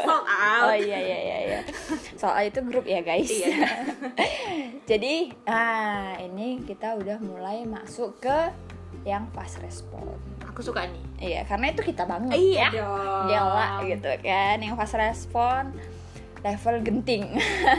sold 0.00 0.24
out 0.24 0.62
Oh 0.62 0.74
iya 0.74 0.98
iya 0.98 1.18
iya 1.20 1.38
iya. 1.42 1.60
Soal 2.16 2.48
itu 2.48 2.58
grup 2.62 2.86
ya 2.86 3.00
guys. 3.00 3.28
Iya. 3.28 3.66
Jadi, 4.90 5.14
ah 5.44 6.14
ini 6.16 6.62
kita 6.62 6.94
udah 6.94 7.18
mulai 7.18 7.66
masuk 7.66 8.16
ke 8.18 8.38
yang 9.02 9.30
fast 9.30 9.58
respon. 9.58 10.02
aku 10.42 10.60
suka 10.60 10.88
nih 10.88 11.04
Iya, 11.16 11.40
karena 11.44 11.70
itu 11.70 11.84
kita 11.84 12.04
banget 12.04 12.32
iya 12.34 12.68
ya. 12.72 12.86
Gila 13.22 13.66
gitu 13.84 14.08
kan. 14.20 14.56
Yang 14.56 14.74
fast 14.74 14.96
respon 14.96 15.62
level 16.40 16.76
genting. 16.80 17.24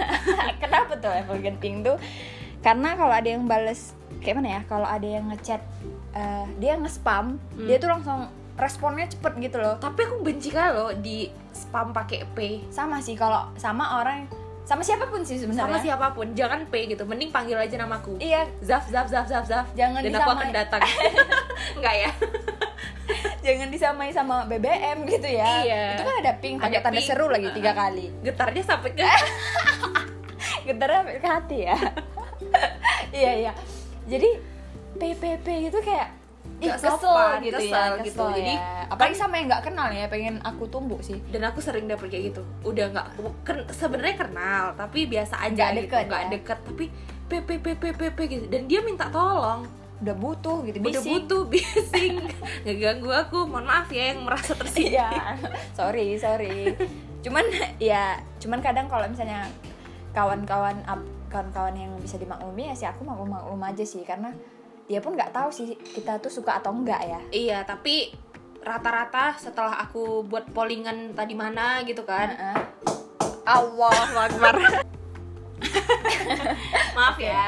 Kenapa 0.61 0.93
tuh 0.95 1.09
level 1.09 1.37
genting 1.39 1.81
tuh? 1.81 1.97
Karena 2.59 2.93
kalau 2.93 3.11
ada 3.11 3.25
yang 3.25 3.43
bales 3.43 3.93
kayak 4.19 4.35
mana 4.37 4.49
ya? 4.49 4.61
Kalau 4.65 4.85
ada 4.85 5.05
yang 5.05 5.25
ngechat 5.27 5.61
eh, 6.13 6.45
dia 6.57 6.73
nge-spam, 6.75 7.37
Hmm. 7.53 7.65
dia 7.65 7.77
tuh 7.77 7.89
langsung 7.89 8.27
responnya 8.55 9.05
cepet 9.05 9.33
gitu 9.39 9.57
loh. 9.57 9.77
tapi 9.77 10.01
aku 10.01 10.21
benci 10.21 10.49
kalau 10.49 10.89
di 10.91 11.29
spam 11.53 11.93
pakai 11.93 12.25
P 12.33 12.37
Sama 12.67 12.97
sih 12.97 13.13
kalau 13.13 13.53
sama 13.53 14.01
orang 14.01 14.25
sama 14.67 14.83
siapa 14.83 15.07
pun 15.07 15.23
sih 15.23 15.39
sebenarnya. 15.39 15.63
sama 15.63 15.77
siapa 15.79 16.07
pun 16.11 16.27
jangan 16.35 16.67
P 16.67 16.91
gitu 16.91 17.07
mending 17.07 17.31
panggil 17.31 17.55
aja 17.55 17.79
namaku 17.79 18.19
Iya, 18.19 18.51
Zaf 18.59 18.91
Zaf 18.91 19.07
Zaf 19.07 19.23
Zaf 19.31 19.47
Zaf 19.47 19.67
Jangan 19.79 20.03
dan 20.03 20.11
aku 20.19 20.31
akan 20.35 20.49
datang 20.51 20.83
enggak 21.79 21.95
ya 21.95 22.11
jangan 23.47 23.71
disamai 23.71 24.11
sama 24.11 24.43
BBM 24.43 25.07
gitu 25.07 25.23
ya. 25.31 25.63
Iya. 25.63 25.83
Itu 25.95 26.03
kan 26.03 26.15
ada 26.19 26.33
ping 26.43 26.59
pakai 26.59 26.83
tanda 26.83 26.99
seru 26.99 27.31
lagi 27.31 27.47
tiga 27.55 27.71
kali. 27.71 28.11
getarnya 28.19 28.63
sampai 28.63 28.91
ke 28.91 29.03
Getarnya 30.67 30.97
sampai 30.99 31.15
ke 31.23 31.29
hati 31.31 31.57
ya. 31.63 31.77
iya 33.15 33.31
iya. 33.47 33.51
Jadi 34.03 34.29
PPP 34.99 35.47
itu 35.71 35.79
kayak 35.79 36.11
ih, 36.57 36.67
Gak 36.67 36.77
kesel 36.79 36.97
sopan, 36.97 37.37
gitu 37.39 37.59
kesel 37.59 37.91
ya, 37.91 38.01
gitu. 38.01 38.17
kesel 38.17 38.29
Jadi, 38.33 38.53
ya. 38.53 38.83
apalagi 38.87 39.15
sama 39.15 39.33
yang 39.35 39.47
nggak 39.47 39.63
kenal 39.63 39.87
ya, 39.89 40.05
pengen 40.07 40.35
aku 40.41 40.63
tumbuk 40.65 40.99
sih. 40.99 41.21
dan 41.27 41.45
aku 41.45 41.59
sering 41.59 41.85
dapet 41.85 42.07
kayak 42.07 42.23
gitu 42.29 42.41
udah 42.63 42.85
nggak 42.89 43.07
ken- 43.43 43.67
sebenarnya 43.69 44.15
kenal 44.17 44.63
tapi 44.73 45.05
biasa 45.05 45.37
aja 45.39 45.53
Nggak 45.53 45.69
gitu 45.71 45.81
deket 45.83 46.03
nggak 46.05 46.21
ya? 46.21 46.29
deket 46.31 46.57
tapi 46.63 46.85
pp 47.27 48.17
gitu 48.25 48.45
dan 48.47 48.61
dia 48.65 48.79
minta 48.81 49.05
tolong 49.07 49.67
Udah 49.97 50.13
butuh 50.13 50.61
gitu, 50.61 50.77
udah 50.77 50.93
bising. 50.93 51.09
butuh 51.11 51.41
bising 51.51 52.15
ngeganggu 52.61 53.09
aku 53.09 53.43
mohon 53.43 53.65
maaf 53.65 53.89
ya 53.89 54.13
yang 54.13 54.21
merasa 54.23 54.53
tersindir 54.53 54.93
Iya, 54.93 55.09
sorry 55.73 56.13
sorry. 56.15 56.77
Cuman 57.19 57.41
ya, 57.75 58.13
cuman 58.37 58.61
kadang 58.61 58.85
kalau 58.85 59.03
misalnya 59.05 59.49
kawan-kawan 60.13 60.85
kawan-kawan 61.27 61.73
yang 61.73 61.91
bisa 61.97 62.15
dimaklumi 62.15 62.69
ya 62.69 62.75
sih 62.75 62.85
aku 62.85 63.01
maklum 63.01 63.27
maklum 63.27 63.57
aja 63.59 63.81
sih 63.81 64.01
karena 64.01 64.31
dia 64.87 65.03
pun 65.03 65.19
nggak 65.19 65.35
tahu 65.35 65.51
sih 65.51 65.75
kita 65.75 66.23
tuh 66.23 66.31
suka 66.31 66.63
atau 66.63 66.71
enggak 66.71 67.03
ya. 67.03 67.19
iya 67.35 67.59
tapi 67.67 68.15
rata-rata 68.67 69.39
setelah 69.39 69.79
aku 69.79 70.27
buat 70.27 70.43
pollingan 70.51 71.15
tadi 71.15 71.33
mana 71.35 71.79
gitu 71.87 72.03
kan. 72.03 72.35
Heeh. 72.35 72.57
Allah 73.47 74.27
Akbar. 74.27 74.55
maaf 76.97 77.15
ya. 77.15 77.47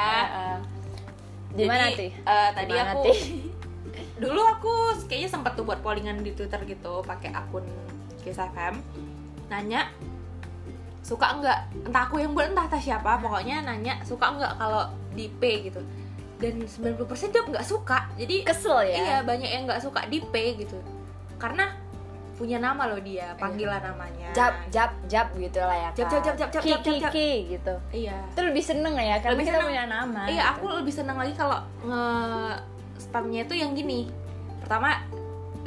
Jadi, 1.51 1.67
tuh? 1.97 2.11
eh, 2.23 2.49
tadi 2.55 2.71
Gimana, 2.71 2.91
aku 2.95 3.11
dulu 4.23 4.41
aku 4.43 4.73
kayaknya 5.11 5.29
sempat 5.31 5.59
tuh 5.59 5.67
buat 5.67 5.83
pollingan 5.83 6.23
di 6.23 6.31
Twitter 6.31 6.59
gitu 6.63 7.03
pakai 7.03 7.35
akun 7.35 7.67
Kiss 8.23 8.39
FM 8.39 8.79
nanya 9.47 9.87
suka 11.03 11.39
enggak 11.39 11.71
entah 11.87 12.03
aku 12.05 12.21
yang 12.21 12.31
buat 12.31 12.51
entah 12.51 12.69
entah 12.69 12.79
siapa. 12.79 13.19
Pokoknya 13.19 13.67
nanya 13.67 13.99
suka 14.07 14.31
enggak 14.31 14.55
kalau 14.55 14.87
di 15.11 15.27
P? 15.27 15.67
gitu 15.67 15.83
dan 16.39 16.55
90% 16.55 17.03
jawab 17.29 17.47
nggak 17.51 17.67
suka 17.67 18.07
jadi 18.15 18.35
kesel 18.41 18.79
ya 18.81 18.95
iya 18.95 19.17
banyak 19.21 19.45
yang 19.45 19.63
nggak 19.63 19.79
suka 19.79 20.07
di 20.07 20.23
P 20.23 20.33
gitu 20.57 20.79
karena 21.35 21.75
punya 22.33 22.55
nama 22.55 22.87
loh 22.87 22.97
dia 22.97 23.35
panggilan 23.35 23.83
namanya 23.83 24.31
jap 24.31 24.55
jap 24.71 24.95
jap 25.05 25.27
gitu 25.35 25.59
lah 25.59 25.75
ya 25.75 25.89
kan. 25.91 25.97
jap, 25.99 26.07
jap, 26.07 26.23
jap, 26.23 26.35
jap, 26.39 26.49
jap, 26.63 26.63
ki, 26.79 26.93
jap. 26.95 27.11
ki, 27.11 27.29
gitu 27.51 27.73
iya 27.91 28.15
itu 28.25 28.39
lebih 28.39 28.63
seneng 28.63 28.95
ya 28.95 29.19
karena 29.19 29.35
Lebih 29.35 29.45
kita 29.45 29.51
seneng. 29.53 29.67
punya 29.67 29.83
nama 29.85 30.21
iya 30.25 30.39
gitu. 30.39 30.51
aku 30.55 30.65
lebih 30.79 30.93
seneng 30.95 31.17
lagi 31.19 31.33
kalau 31.35 31.59
nge 31.83 32.03
spamnya 32.97 33.41
itu 33.43 33.55
yang 33.55 33.75
gini 33.75 34.07
pertama 34.59 35.03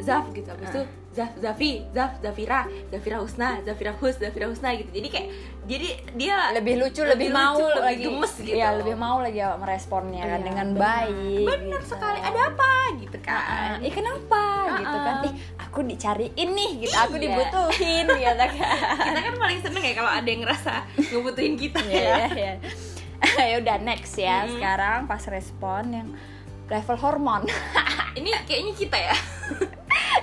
Zaf 0.00 0.25
gitu 0.33 0.49
habis 0.49 0.64
Ah. 0.64 0.73
itu 0.73 0.83
Zaf 1.12 1.37
Zafi 1.37 1.85
Zaf 1.90 2.19
Zafira 2.19 2.64
Zafira 2.88 3.16
Husna 3.19 3.61
Zafira 3.61 3.92
Hus 3.92 4.16
Zafira 4.16 4.49
Husna 4.49 4.73
gitu 4.73 4.88
jadi 4.90 5.09
kayak 5.09 5.28
jadi 5.62 5.88
dia 6.12 6.37
lebih 6.50 6.75
lucu 6.76 7.00
Lebih 7.00 7.12
lebih, 7.12 7.28
mau 7.31 7.54
lucu, 7.54 7.69
lebih 7.69 7.85
lagi 7.85 8.02
gemes 8.02 8.35
gitu. 8.35 8.57
Iya, 8.57 8.69
lebih 8.75 8.97
mau 8.97 9.16
lagi 9.19 9.38
ya 9.38 9.54
meresponnya 9.54 10.25
kan 10.25 10.35
Iya, 10.35 10.47
dengan 10.47 10.66
benar. 10.73 10.83
baik 10.83 11.47
benar 11.47 11.61
gitu. 11.78 11.88
sekali 11.88 12.19
ada 12.19 12.40
apa 12.49 12.73
gitu 12.97 13.19
kan 13.21 13.71
Ah, 13.71 13.76
ih 13.78 13.92
kenapa 13.92 14.42
gitu 14.75 14.97
kan 14.99 15.14
Ah. 15.14 15.26
ih 15.28 15.35
aku 15.61 15.78
dicariin 15.83 16.49
nih 16.50 16.71
gitu 16.81 16.97
aku 16.97 17.14
Iya. 17.14 17.23
dibutuhin 17.23 18.04
gitu 18.09 18.35
kan 18.35 18.50
kita 19.07 19.21
kan 19.23 19.35
paling 19.37 19.61
seneng 19.61 19.83
ya 19.83 19.95
kalau 19.95 20.11
ada 20.11 20.26
yang 20.26 20.40
ngerasa 20.42 20.73
ngebutuhin 20.99 21.54
kita 21.57 21.78
Iya, 21.83 21.92
ya 21.92 22.02
iya, 22.02 22.26
iya. 22.35 22.54
ya 23.52 23.57
udah 23.61 23.76
next 23.81 24.16
ya 24.16 24.42
Hmm. 24.42 24.57
sekarang 24.57 24.99
pas 25.04 25.23
respon 25.26 25.83
yang 25.92 26.09
level 26.66 26.97
hormon 26.97 27.45
ini 28.19 28.33
kayaknya 28.42 28.73
kita 28.75 28.99
ya 28.99 29.16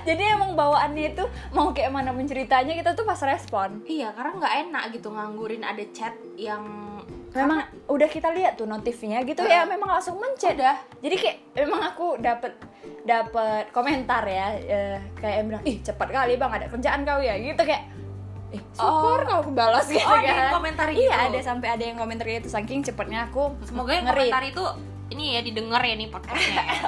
jadi 0.02 0.34
emang 0.34 0.52
bawaannya 0.52 1.04
itu 1.10 1.24
mau 1.50 1.70
kayak 1.70 1.90
mana 1.90 2.10
pun 2.10 2.24
ceritanya 2.24 2.72
kita 2.72 2.90
tuh 2.92 3.02
pas 3.02 3.18
respon 3.18 3.80
iya 3.84 4.10
karena 4.10 4.32
nggak 4.34 4.54
enak 4.64 4.84
gitu 4.92 5.08
nganggurin 5.08 5.62
ada 5.62 5.84
chat 5.90 6.12
yang 6.34 6.62
memang 7.30 7.62
udah 7.86 8.06
kita 8.06 8.28
lihat 8.30 8.54
tuh 8.54 8.66
notifnya 8.66 9.22
gitu 9.22 9.42
ya 9.42 9.62
memang 9.64 9.86
langsung 9.88 10.18
mencet 10.18 10.56
udah 10.56 10.74
jadi 10.98 11.14
kayak 11.14 11.36
memang 11.56 11.80
aku 11.86 12.18
dapat 12.18 12.58
dapat 13.00 13.70
komentar 13.70 14.22
ya 14.22 14.46
eh, 14.56 14.98
kayak 15.14 15.34
yang 15.36 15.46
bilang 15.48 15.64
ih 15.64 15.78
cepat 15.80 16.08
kali 16.10 16.34
bang 16.34 16.52
ada 16.52 16.66
kerjaan 16.66 17.00
kau 17.00 17.18
ya 17.18 17.34
gitu 17.34 17.60
kayak 17.60 17.86
ih 18.50 18.58
syukur 18.72 19.22
Oh. 19.22 19.24
kau 19.24 19.38
aku 19.40 19.50
balas 19.52 19.86
gitu 19.86 20.02
Oh, 20.02 20.10
ada 20.12 20.26
kan 20.26 20.34
yang 20.42 20.52
komentar 20.52 20.86
iya 20.90 20.98
gitu? 20.98 21.26
ada 21.30 21.38
sampai 21.40 21.68
ada 21.70 21.84
yang 21.84 21.96
komentar 21.96 22.26
gitu 22.26 22.50
saking 22.50 22.82
cepatnya 22.82 23.24
aku 23.24 23.54
semoga 23.62 23.94
yang 23.94 24.04
ngeri. 24.04 24.26
komentar 24.26 24.42
itu 24.44 24.64
ini 25.10 25.34
ya 25.34 25.40
didengar 25.40 25.80
ya 25.80 25.94
nih 25.94 26.08
podcastnya 26.08 26.56
ya. 26.56 26.66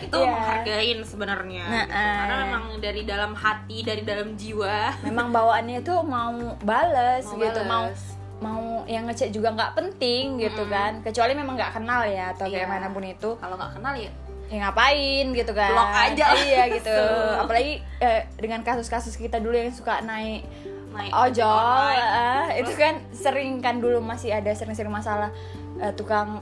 itu 0.00 0.16
Iya. 0.16 0.26
menghargain 0.26 0.98
sebenarnya 1.02 1.60
Nah, 1.62 1.84
gitu. 1.84 1.92
karena 1.92 2.34
eh. 2.34 2.40
memang 2.42 2.64
dari 2.78 3.02
dalam 3.04 3.32
hati 3.34 3.78
dari 3.80 4.02
dalam 4.02 4.32
jiwa 4.32 4.96
memang 5.02 5.28
bawaannya 5.28 5.80
tuh 5.80 6.00
mau 6.00 6.32
bales 6.58 7.24
Mau 7.26 7.36
gitu 7.38 7.60
mau 7.62 7.84
bales. 7.86 8.02
mau 8.40 8.62
yang 8.86 9.04
ngecek 9.04 9.28
juga 9.30 9.52
nggak 9.52 9.72
penting 9.74 10.40
gitu 10.40 10.64
kan 10.66 11.00
kecuali 11.00 11.32
memang 11.34 11.54
nggak 11.54 11.72
kenal 11.74 12.00
ya 12.02 12.32
atau 12.32 12.44
kayak 12.44 12.64
Iya. 12.64 12.70
mana 12.70 12.86
pun 12.88 13.04
itu 13.04 13.30
kalau 13.36 13.54
nggak 13.54 13.72
kenal 13.74 13.92
ya 13.94 14.08
ya 14.48 14.56
ngapain 14.58 15.26
gitu 15.30 15.52
kan 15.52 15.70
Blok 15.70 15.92
aja 15.92 16.26
iya 16.40 16.62
gitu 16.66 16.90
Langsung. 16.90 17.44
apalagi 17.44 17.72
eh, 17.98 18.20
dengan 18.34 18.60
kasus-kasus 18.60 19.14
kita 19.14 19.36
dulu 19.36 19.54
yang 19.54 19.70
suka 19.70 20.00
naik 20.00 20.42
naik 20.90 21.12
ojol 21.12 21.46
online. 21.46 22.02
eh, 22.50 22.64
itu 22.64 22.72
kan 22.74 22.98
sering 23.12 23.60
kan 23.60 23.78
dulu 23.78 24.00
masih 24.00 24.32
ada 24.32 24.50
sering-sering 24.50 24.90
masalah 24.90 25.30
eh, 25.76 25.92
tukang 25.94 26.40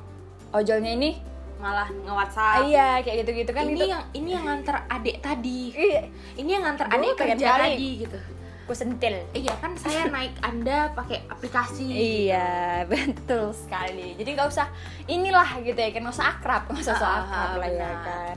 ojolnya 0.50 0.92
ini 0.94 1.10
malah 1.58 1.84
ah, 1.84 1.88
nge-whatsapp 1.90 2.62
iya 2.64 3.02
kayak 3.02 3.26
gitu-gitu 3.26 3.50
kan 3.50 3.66
ini 3.66 3.74
gitu 3.74 3.84
yang 3.90 4.02
ini 4.14 4.28
yang 4.30 4.44
nganter 4.46 4.76
adik 4.86 5.16
tadi 5.18 5.60
iya 5.74 6.02
ini 6.38 6.50
yang 6.54 6.62
nganter 6.62 6.86
adik 6.86 7.10
kerja 7.18 7.46
kali. 7.50 7.62
tadi 7.74 7.88
gitu 8.06 8.18
aku 8.62 8.72
sentil 8.76 9.16
iya 9.32 9.52
kan 9.58 9.72
saya 9.74 10.06
naik 10.06 10.38
anda 10.38 10.92
pakai 10.92 11.24
aplikasi 11.26 11.88
Iya 11.88 12.84
betul 12.92 13.48
sekali. 13.50 14.12
Jadi 14.14 14.28
nggak 14.28 14.44
usah 14.46 14.68
inilah 15.08 15.56
gitu 15.64 15.72
ya, 15.74 15.88
kan 15.88 16.04
nggak 16.04 16.12
usah 16.12 16.28
akrab, 16.30 16.62
nggak 16.68 16.84
usah 16.84 17.00
Ah, 17.00 17.16
akrab 17.24 17.50
lah 17.58 17.70
ya 17.72 17.90
kan. 18.04 18.36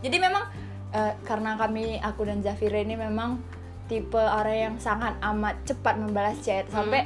Jadi 0.00 0.16
memang 0.16 0.44
eh, 0.88 1.12
karena 1.20 1.52
kami 1.54 2.00
aku 2.00 2.24
dan 2.24 2.40
Zafira 2.40 2.80
ini 2.80 2.96
memang 2.96 3.44
tipe 3.86 4.16
orang 4.16 4.56
yang 4.56 4.74
sangat 4.80 5.12
amat 5.20 5.60
cepat 5.64 6.00
membalas 6.00 6.40
chat 6.40 6.64
Hmm. 6.68 6.88
sampai 6.88 7.04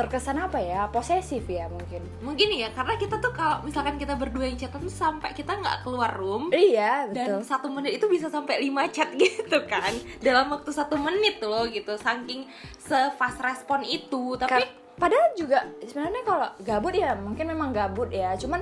terkesan 0.00 0.36
apa 0.38 0.56
ya 0.56 0.88
posesif 0.88 1.44
ya 1.44 1.68
mungkin. 1.68 2.00
mungkin 2.20 2.48
ya 2.50 2.68
karena 2.70 2.94
kita 2.94 3.18
tuh 3.18 3.30
kalau 3.30 3.60
misalkan 3.60 3.96
kita 3.96 4.14
berdua 4.14 4.44
yang 4.44 4.56
chatan 4.56 4.80
tuh 4.80 4.90
sampai 4.90 5.30
kita 5.32 5.52
nggak 5.52 5.84
keluar 5.84 6.12
room 6.14 6.48
Iya 6.50 7.10
dan 7.10 7.38
betul. 7.38 7.40
satu 7.44 7.66
menit 7.68 8.00
itu 8.00 8.06
bisa 8.06 8.26
sampai 8.26 8.60
5 8.62 8.70
chat 8.90 9.08
gitu 9.20 9.58
kan 9.64 9.92
dalam 10.18 10.48
waktu 10.48 10.70
satu 10.70 10.96
menit 10.96 11.38
loh 11.40 11.64
gitu 11.64 11.94
saking 11.94 12.48
se-fast 12.76 13.38
respon 13.38 13.82
itu 13.82 14.34
tapi 14.34 14.64
Kar- 14.64 14.74
padahal 14.96 15.32
juga 15.32 15.64
sebenarnya 15.80 16.22
kalau 16.22 16.48
gabut 16.60 16.92
ya 16.92 17.16
mungkin 17.16 17.48
memang 17.48 17.72
gabut 17.72 18.12
ya. 18.12 18.36
Cuman 18.36 18.60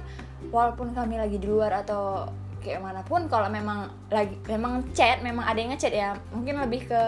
walaupun 0.54 0.95
kami 0.95 1.18
lagi 1.18 1.35
di 1.35 1.50
luar 1.50 1.83
atau 1.83 2.30
kayak 2.62 2.78
mana 2.78 3.02
pun 3.02 3.26
kalau 3.26 3.50
memang 3.50 3.87
lagi 4.07 4.38
memang 4.47 4.87
chat 4.90 5.18
memang 5.18 5.42
ada 5.42 5.59
yang 5.59 5.71
ngechat 5.75 5.90
ya 5.90 6.14
mungkin 6.30 6.59
lebih 6.59 6.87
ke 6.87 7.02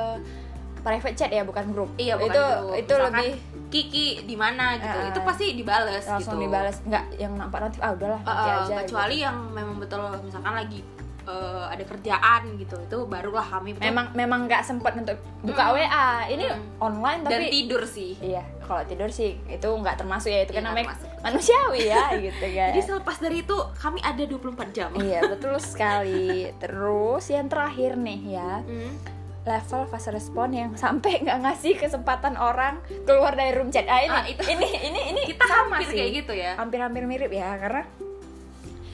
private 0.81 1.15
chat 1.15 1.31
ya 1.31 1.43
bukan 1.45 1.71
grup 1.71 1.91
iya 1.95 2.17
bukan 2.17 2.27
itu 2.27 2.43
grup. 2.43 2.75
itu 2.75 2.95
Misalkan, 2.97 3.13
lebih 3.13 3.31
Kiki 3.71 4.07
di 4.23 4.35
mana 4.35 4.75
gitu. 4.77 4.99
Ah, 4.99 5.09
itu 5.09 5.21
pasti 5.23 5.45
dibales 5.55 6.03
langsung 6.05 6.37
gitu. 6.37 6.45
dibales. 6.45 6.77
Nggak 6.83 7.05
yang 7.17 7.33
nampak 7.35 7.59
notif 7.63 7.79
ah 7.79 7.91
udahlah 7.91 8.21
Uh, 8.21 8.31
uh, 8.31 8.61
aja 8.61 8.75
kecuali 8.83 9.17
gitu. 9.17 9.25
yang 9.25 9.37
memang 9.49 9.77
betul 9.79 10.03
misalkan 10.21 10.53
lagi 10.53 10.81
uh, 11.25 11.67
ada 11.67 11.85
kerjaan 11.85 12.43
gitu. 12.57 12.77
Itu 12.81 12.99
barulah 13.07 13.47
kami 13.49 13.73
betul. 13.73 13.87
Memang 13.87 14.07
memang 14.13 14.41
nggak 14.45 14.63
sempat 14.63 14.93
untuk 14.95 15.15
buka 15.41 15.65
Mm. 15.65 15.75
WA 15.77 16.07
ini 16.29 16.45
Mm. 16.45 16.63
online 16.79 17.21
dan 17.23 17.31
tapi 17.33 17.47
tidur 17.49 17.83
sih. 17.85 18.19
Iya 18.19 18.43
kalau 18.61 18.83
tidur 18.85 19.11
sih 19.11 19.39
itu 19.47 19.67
nggak 19.67 19.97
termasuk 19.97 20.31
ya. 20.31 20.43
Itu 20.43 20.53
kan 20.53 20.63
Iya, 20.63 20.71
nggak 20.73 20.87
namanya 20.87 21.19
manusiawi 21.21 21.81
ya 21.87 22.05
gitu 22.27 22.47
kan. 22.49 22.69
Jadi 22.71 22.81
selepas 22.83 23.17
dari 23.19 23.37
itu 23.41 23.57
kami 23.77 23.99
ada 24.01 24.23
24 24.23 24.71
jam. 24.73 24.91
Iya 24.95 25.21
betul 25.29 25.55
sekali. 25.59 26.51
Terus 26.59 27.25
yang 27.29 27.47
terakhir 27.47 27.95
nih 27.95 28.21
ya. 28.35 28.63
Hmm. 28.63 28.95
Level 29.41 29.83
fase 29.87 30.11
respon 30.11 30.53
yang 30.53 30.71
sampai 30.75 31.21
nggak 31.21 31.39
ngasih 31.41 31.73
kesempatan 31.75 32.35
orang 32.35 32.77
keluar 33.03 33.33
dari 33.33 33.53
room 33.53 33.69
chat. 33.69 33.85
Ah 33.85 33.99
ini 33.99 34.13
Ah, 34.13 34.25
itu. 34.27 34.43
ini 34.47 34.69
ini 34.85 35.01
ini 35.11 35.21
kita 35.27 35.45
sama 35.45 35.77
hampir 35.77 35.89
sih. 35.89 35.97
kayak 35.97 36.11
gitu 36.15 36.33
ya. 36.35 36.53
Hampir-hampir 36.55 37.03
mirip 37.05 37.31
ya 37.31 37.57
karena 37.57 37.83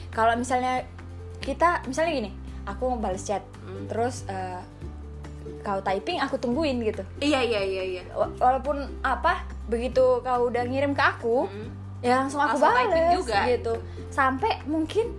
kalau 0.09 0.33
misalnya 0.33 0.87
kita 1.39 1.83
misalnya 1.83 2.11
gini 2.13 2.31
aku 2.63 2.95
balas 2.97 3.23
chat 3.23 3.43
Hmm. 3.61 3.83
terus 3.85 4.23
eh, 4.25 4.61
kau 5.59 5.79
typing 5.81 6.17
aku 6.17 6.35
tungguin 6.37 6.79
gitu. 6.81 7.03
Iya 7.19 7.43
iya 7.43 7.61
iya 7.61 7.83
iya. 7.83 8.01
Wa- 8.09 8.31
walaupun 8.33 8.79
apa 9.01 9.43
begitu 9.67 10.19
kau 10.21 10.47
udah 10.47 10.63
ngirim 10.63 10.91
ke 10.91 11.03
aku 11.03 11.43
Hmm. 11.45 11.69
ya 11.99 12.23
langsung 12.23 12.39
aku 12.39 12.55
balas 12.55 12.87
juga, 13.11 13.43
gitu. 13.45 13.75
Sampai 14.07 14.63
mungkin 14.63 15.11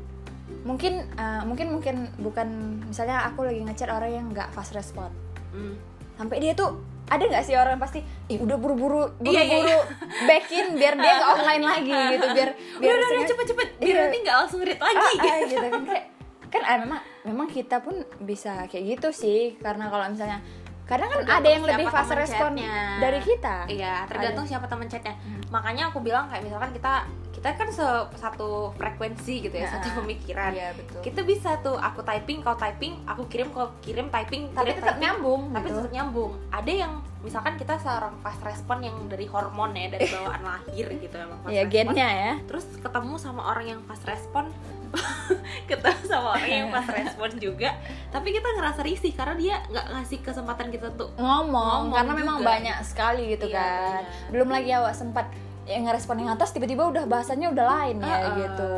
mungkin 0.61 0.93
eh, 1.11 1.43
mungkin 1.43 1.67
mungkin 1.71 1.97
bukan 2.17 2.49
misalnya 2.85 3.25
aku 3.25 3.43
lagi 3.43 3.61
ngechat 3.61 3.89
orang 3.89 4.11
yang 4.11 4.27
nggak 4.29 4.49
fast 4.51 4.73
respon 4.73 5.09
Hmm. 5.49 5.81
sampai 6.15 6.39
dia 6.39 6.53
tuh 6.53 6.77
ada 7.07 7.25
nggak 7.25 7.41
sih 7.41 7.55
orang 7.55 7.75
yang 7.75 7.83
pasti 7.83 8.01
ih 8.29 8.37
udah 8.37 8.57
buru-buru 8.57 9.09
Iya, 9.23 9.33
iya, 9.39 9.45
buru-buru 9.57 9.79
backin 10.25 10.67
biar 10.75 10.95
dia 10.95 11.13
nggak 11.15 11.31
online 11.35 11.65
lagi 11.65 11.93
gitu 12.13 12.27
biar 12.29 12.51
biar 12.53 12.53
udah 12.53 12.77
udah, 12.77 12.85
udah 12.85 13.01
istilahnya- 13.01 13.29
cepet 13.29 13.47
cepet 13.47 13.69
biar 13.79 13.89
Iya. 13.89 14.03
nanti 14.03 14.19
nggak 14.21 14.37
langsung 14.39 14.61
read 14.61 14.77
lagi 14.79 14.97
Ah, 14.99 15.25
ah, 15.25 15.39
gitu 15.43 15.67
kan 15.67 15.83
kayak 15.85 16.05
kan 16.49 16.63
ah, 16.63 16.77
memang 16.79 16.99
memang 17.23 17.47
kita 17.47 17.77
pun 17.79 17.95
bisa 18.19 18.53
kayak 18.67 18.85
gitu 18.95 19.09
sih 19.11 19.41
karena 19.59 19.89
kalau 19.89 20.05
misalnya 20.07 20.41
kadang 20.85 21.05
kan 21.07 21.19
Tergantung 21.19 21.37
ada 21.39 21.49
yang 21.51 21.65
lebih 21.67 21.87
fast 21.87 22.09
teman 22.09 22.19
respon 22.19 22.51
chatnya. 22.55 22.77
dari 22.99 23.21
kita 23.21 23.57
Iya, 23.69 23.95
tergantung 24.05 24.45
siapa 24.45 24.65
teman 24.65 24.87
chatnya. 24.87 25.15
Hmm. 25.15 25.41
Makanya 25.51 25.83
aku 25.87 26.01
bilang 26.01 26.25
kayak 26.27 26.41
misalkan 26.43 26.73
kita 26.73 27.05
kita 27.39 27.55
kan 27.55 27.69
se- 27.69 27.87
satu 28.15 28.49
frekuensi 28.75 29.35
gitu 29.41 29.55
ya, 29.55 29.65
Nah, 29.65 29.73
satu 29.79 29.89
pemikiran. 29.97 30.51
iya 30.51 30.71
betul 30.73 30.99
Kita 31.01 31.21
bisa 31.23 31.55
tuh 31.59 31.79
aku 31.79 32.03
typing, 32.03 32.39
kau 32.41 32.55
typing, 32.55 32.99
aku 33.05 33.23
kirim, 33.27 33.49
kau 33.49 33.71
kirim 33.79 34.07
typing, 34.09 34.51
tapi 34.51 34.69
kirim, 34.69 34.77
tetap 34.77 34.87
typing, 34.91 35.03
nyambung 35.05 35.43
Tapi 35.49 35.63
gitu. 35.65 35.79
tetap 35.79 35.93
nyambung. 35.93 36.33
Ada 36.51 36.73
yang 36.77 36.93
misalkan 37.19 37.55
kita 37.55 37.75
seorang 37.77 38.15
fast 38.19 38.43
respon 38.43 38.79
yang 38.81 38.97
dari 39.07 39.25
hormon 39.25 39.71
ya, 39.73 39.87
dari 39.89 40.07
bawaan 40.13 40.43
lahir 40.43 40.87
gitu 40.93 41.15
emang 41.15 41.39
fast 41.41 41.49
ya 41.49 41.63
respon. 41.63 41.73
gennya 41.73 42.09
ya 42.11 42.33
Terus 42.45 42.67
ketemu 42.77 43.15
sama 43.17 43.43
orang 43.45 43.67
yang 43.69 43.81
fast 43.85 44.03
respon 44.03 44.51
ketemu 45.69 46.01
sama 46.03 46.33
orang 46.33 46.49
yang 46.51 46.69
fast 46.71 46.89
respon 46.91 47.31
juga 47.37 47.77
tapi 48.09 48.33
kita 48.33 48.49
ngerasa 48.51 48.81
risih 48.81 49.13
karena 49.13 49.35
dia 49.37 49.57
nggak 49.63 49.87
ngasih 49.91 50.19
kesempatan 50.23 50.69
kita 50.69 50.89
tuh 50.93 51.13
ngomong, 51.15 51.45
Ngomong 51.85 51.93
karena 51.93 52.13
memang 52.15 52.37
juga. 52.39 52.49
banyak 52.49 52.77
sekali 52.83 53.23
gitu 53.31 53.47
Iya, 53.47 53.61
kan 53.61 54.01
banyak. 54.01 54.31
belum 54.31 54.49
lagi 54.49 54.71
awak 54.73 54.95
sempat 54.95 55.27
yang 55.69 55.85
ngerespon 55.85 56.17
yang 56.19 56.33
atas 56.33 56.51
tiba-tiba 56.51 56.89
udah 56.89 57.05
bahasanya 57.05 57.53
udah 57.53 57.65
lain 57.69 57.97
ya 58.01 58.17
Uh-uh. 58.19 58.35
gitu. 58.41 58.73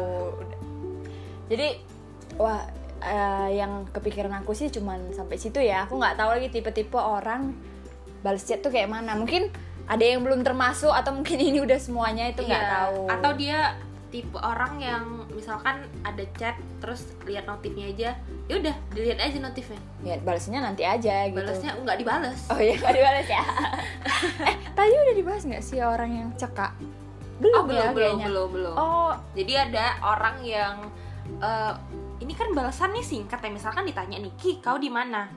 Jadi 1.48 1.68
wah 2.36 2.62
eh, 3.00 3.48
yang 3.56 3.86
kepikiran 3.88 4.34
aku 4.42 4.52
sih 4.52 4.68
cuman 4.68 5.14
sampai 5.14 5.38
situ 5.38 5.58
ya. 5.58 5.86
Aku 5.86 5.96
nggak 5.96 6.18
tahu 6.18 6.30
lagi 6.34 6.50
tipe-tipe 6.50 6.98
orang 6.98 7.54
balas 8.20 8.42
chat 8.42 8.60
tuh 8.60 8.68
kayak 8.68 8.90
mana. 8.90 9.14
Mungkin 9.14 9.48
ada 9.86 10.02
yang 10.02 10.22
belum 10.22 10.42
termasuk 10.42 10.90
atau 10.90 11.14
mungkin 11.14 11.38
ini 11.48 11.62
udah 11.62 11.78
semuanya 11.78 12.26
itu 12.26 12.42
nggak 12.42 12.58
Iya, 12.60 12.72
tahu. 12.76 13.00
Atau 13.08 13.30
dia 13.38 13.58
tipe 14.10 14.34
orang 14.36 14.82
yang 14.82 15.04
misalkan 15.30 15.80
ada 16.02 16.26
chat 16.34 16.58
terus 16.82 17.14
lihat 17.24 17.46
notifnya 17.46 17.86
aja 17.86 18.10
ya 18.50 18.54
udah 18.58 18.74
dilihat 18.90 19.22
aja 19.22 19.38
notifnya. 19.38 19.78
Ya 20.02 20.18
balasnya 20.18 20.58
nanti 20.58 20.82
aja 20.82 21.30
gitu. 21.30 21.38
Balasnya 21.38 21.78
nggak 21.78 21.98
dibales. 22.02 22.40
Oh 22.50 22.58
iya 22.58 22.74
nggak 22.74 22.94
dibalas 22.94 23.28
ya? 23.30 23.42
Eh 24.50 24.56
tadi 24.74 24.92
udah 24.92 25.14
dibahas 25.14 25.42
nggak 25.46 25.62
sih 25.62 25.78
orang 25.78 26.10
yang 26.10 26.28
cekak? 26.34 26.74
Belum 27.38 27.62
oh, 27.62 27.64
belum 27.64 27.78
ya 27.78 27.88
belum 27.94 27.96
kayaknya. 28.18 28.26
belum 28.28 28.48
belum. 28.52 28.74
Oh. 28.74 29.12
Jadi 29.32 29.52
ada 29.54 29.86
orang 30.02 30.36
yang 30.42 30.74
eh, 31.38 31.72
ini 32.20 32.34
kan 32.34 32.50
balasannya 32.52 33.00
singkat 33.00 33.40
ya 33.40 33.48
misalkan 33.48 33.86
ditanya 33.86 34.18
nih 34.20 34.32
Ki 34.36 34.58
kau 34.58 34.76
di 34.76 34.90
mana? 34.90 35.30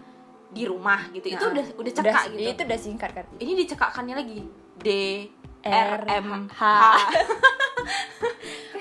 Di 0.49 0.65
rumah 0.65 1.07
gitu. 1.13 1.29
Itu 1.31 1.45
Nah, 1.45 1.53
udah 1.53 1.65
udah 1.77 1.91
cekak 1.93 2.11
udah, 2.11 2.33
gitu. 2.33 2.49
itu 2.49 2.61
udah 2.65 2.79
singkat 2.81 3.09
kan? 3.13 3.25
Ini 3.37 3.51
dicekakkannya 3.63 4.15
lagi. 4.17 4.39
D 4.81 4.87
R, 5.63 6.01
R 6.01 6.01
M 6.19 6.49
H. 6.51 6.61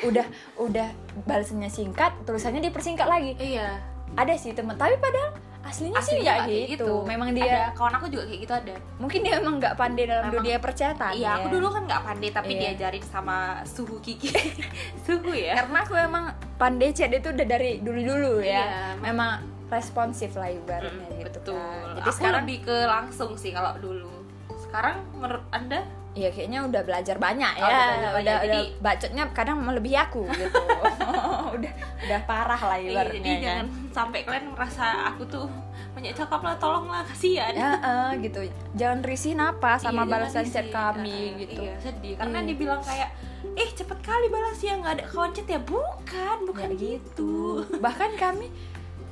Udah 0.02 0.26
udah 0.56 0.88
balasannya 1.22 1.68
singkat 1.68 2.12
tulisannya 2.22 2.60
dipersingkat 2.60 3.06
lagi. 3.06 3.32
Iya. 3.36 3.78
Ada 4.12 4.34
sih 4.34 4.52
temen 4.52 4.74
tapi 4.74 4.94
padahal 4.96 5.32
aslinya, 5.62 5.94
sih 5.96 6.18
Aslinya 6.18 6.22
nggak 6.34 6.38
kayak 6.44 6.66
gitu. 6.74 6.92
memang 7.02 7.28
dia 7.30 7.46
ada, 7.46 7.62
kawan 7.72 7.94
aku 7.94 8.06
juga 8.08 8.26
kayak 8.26 8.40
gitu 8.40 8.54
ada. 8.56 8.74
Mungkin 8.98 9.18
dia 9.20 9.34
emang 9.38 9.54
nggak 9.56 9.74
pandai 9.74 10.04
dalam 10.04 10.24
Memang- 10.26 10.36
dunia 10.42 10.56
percetakan 10.58 11.14
iya 11.14 11.30
aku 11.34 11.46
ya. 11.46 11.52
dulu 11.54 11.66
kan 11.70 11.82
nggak 11.86 12.02
pandai 12.02 12.28
tapi 12.28 12.52
Iya. 12.52 12.60
diajarin 12.68 13.04
sama 13.04 13.36
suhu 13.64 13.96
Kiki 13.98 14.28
suhu 15.06 15.30
ya. 15.30 15.54
Karena 15.56 15.78
aku 15.80 15.94
emang 15.94 16.24
pandai 16.56 16.90
chat 16.90 17.08
itu 17.08 17.30
udah 17.30 17.46
dari 17.46 17.78
dulu 17.78 18.00
dulu 18.02 18.32
ya. 18.38 18.52
Iya, 18.58 18.64
memang 18.98 19.38
responsif 19.68 20.34
lah 20.34 20.50
ibaratnya 20.50 21.08
Mm, 21.08 21.18
gitu 21.22 21.38
betul. 21.40 21.56
Kan. 21.56 21.94
jadi 21.94 22.00
aku 22.02 22.12
sekarang 22.12 22.42
lebih 22.44 22.58
ke 22.60 22.76
langsung 22.84 23.30
sih 23.34 23.50
kalau 23.50 23.72
dulu. 23.78 24.12
Sekarang 24.60 25.00
menurut 25.14 25.46
anda 25.48 25.80
ya 26.12 26.28
kayaknya 26.28 26.60
udah 26.62 26.82
belajar 26.82 27.16
banyak 27.16 27.52
Oh, 27.54 27.62
ya. 27.62 27.66
udah 27.66 27.80
belajar 27.82 28.10
banyak. 28.10 28.20
udah, 28.20 28.36
udah 28.36 28.60
Jadi- 28.60 28.70
bacotnya 28.78 29.24
kadang 29.32 29.56
melebihi 29.58 29.96
aku 29.98 30.22
gitu. 30.28 30.60
Udah 31.52 31.72
udah 32.02 32.20
parah 32.24 32.56
lah 32.58 32.76
Iya, 32.76 32.88
ibaratnya 32.90 33.18
jadi 33.18 33.30
kan. 33.30 33.42
jangan 33.42 33.66
sampai 33.90 34.18
kalian 34.22 34.46
merasa 34.48 34.84
aku 35.06 35.22
tuh 35.26 35.44
banyak 35.92 36.12
cakap 36.12 36.40
lah 36.40 36.56
tolonglah 36.56 37.04
kasihan. 37.04 37.52
Ya 37.52 37.70
eh, 37.76 38.10
gitu. 38.20 38.40
Jangan 38.74 39.00
risih 39.02 39.32
napa 39.34 39.76
sama 39.76 40.02
Iya, 40.02 40.10
balasan 40.10 40.44
chat 40.46 40.68
kami 40.68 41.12
Eh, 41.12 41.40
gitu. 41.42 41.60
iya, 41.60 41.74
sedih. 41.78 42.16
Karena 42.16 42.38
Iya. 42.38 42.46
dibilang 42.46 42.80
kayak 42.80 43.10
eh 43.52 43.68
cepet 43.70 43.98
kali 44.00 44.26
balas 44.28 44.58
ya 44.58 44.72
nggak 44.74 44.92
ada 44.94 45.04
kawan 45.06 45.30
chat 45.30 45.44
ya 45.46 45.60
bukan 45.60 46.36
bukan 46.42 46.68
Nggak 46.68 46.78
gitu. 46.78 47.60
bahkan 47.78 48.10
kami 48.14 48.48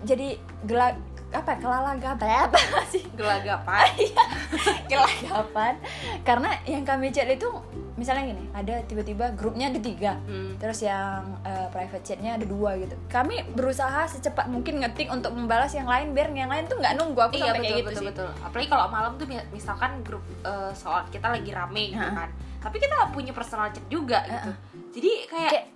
jadi 0.00 0.36
gelak 0.62 0.96
apa? 1.32 1.56
Kelalagapan 1.56 2.28
apa 2.46 2.58
sih? 2.86 3.02
Gelagapan 3.12 3.86
gelagapan 4.86 5.74
karena 6.28 6.50
yang 6.64 6.82
kami 6.82 7.08
chat 7.08 7.26
itu 7.26 7.46
misalnya 7.94 8.32
gini 8.32 8.44
ada 8.50 8.80
tiba-tiba 8.82 9.30
grupnya 9.32 9.68
ada 9.68 9.78
tiga. 9.78 10.16
Hmm. 10.22 10.56
terus 10.56 10.80
yang 10.80 11.22
eh, 11.42 11.68
private 11.70 12.02
chatnya 12.02 12.34
ada 12.34 12.44
dua 12.44 12.76
gitu. 12.76 12.96
Kami 13.06 13.44
berusaha 13.52 14.04
secepat 14.06 14.46
mungkin 14.46 14.80
ngetik 14.80 15.08
untuk 15.08 15.30
membalas 15.30 15.70
yang 15.70 15.86
lain 15.86 16.10
biar 16.10 16.28
yang 16.30 16.48
lain 16.48 16.66
tuh 16.66 16.76
nggak 16.76 16.96
nunggu. 16.96 17.20
Aku 17.22 17.34
iya 17.34 17.48
sampai 17.48 17.56
betul 17.56 17.64
kayak 17.64 17.76
gitu 17.76 17.86
betul 17.86 18.00
sih. 18.00 18.08
betul. 18.10 18.28
Apalagi 18.42 18.68
kalau 18.68 18.86
malam 18.88 19.12
tuh 19.14 19.26
mi- 19.26 19.48
misalkan 19.50 19.90
grup 20.02 20.24
eh, 20.42 20.72
soal 20.72 21.06
kita 21.08 21.28
lagi 21.28 21.50
rame 21.50 21.92
gitu 21.92 22.08
kan. 22.10 22.28
Tapi 22.60 22.76
kita 22.76 23.08
punya 23.10 23.32
personal 23.32 23.70
chat 23.70 23.84
juga 23.86 24.20
gitu. 24.26 24.50
Jadi 24.90 25.10
kayak, 25.26 25.50
Kayak- 25.50 25.68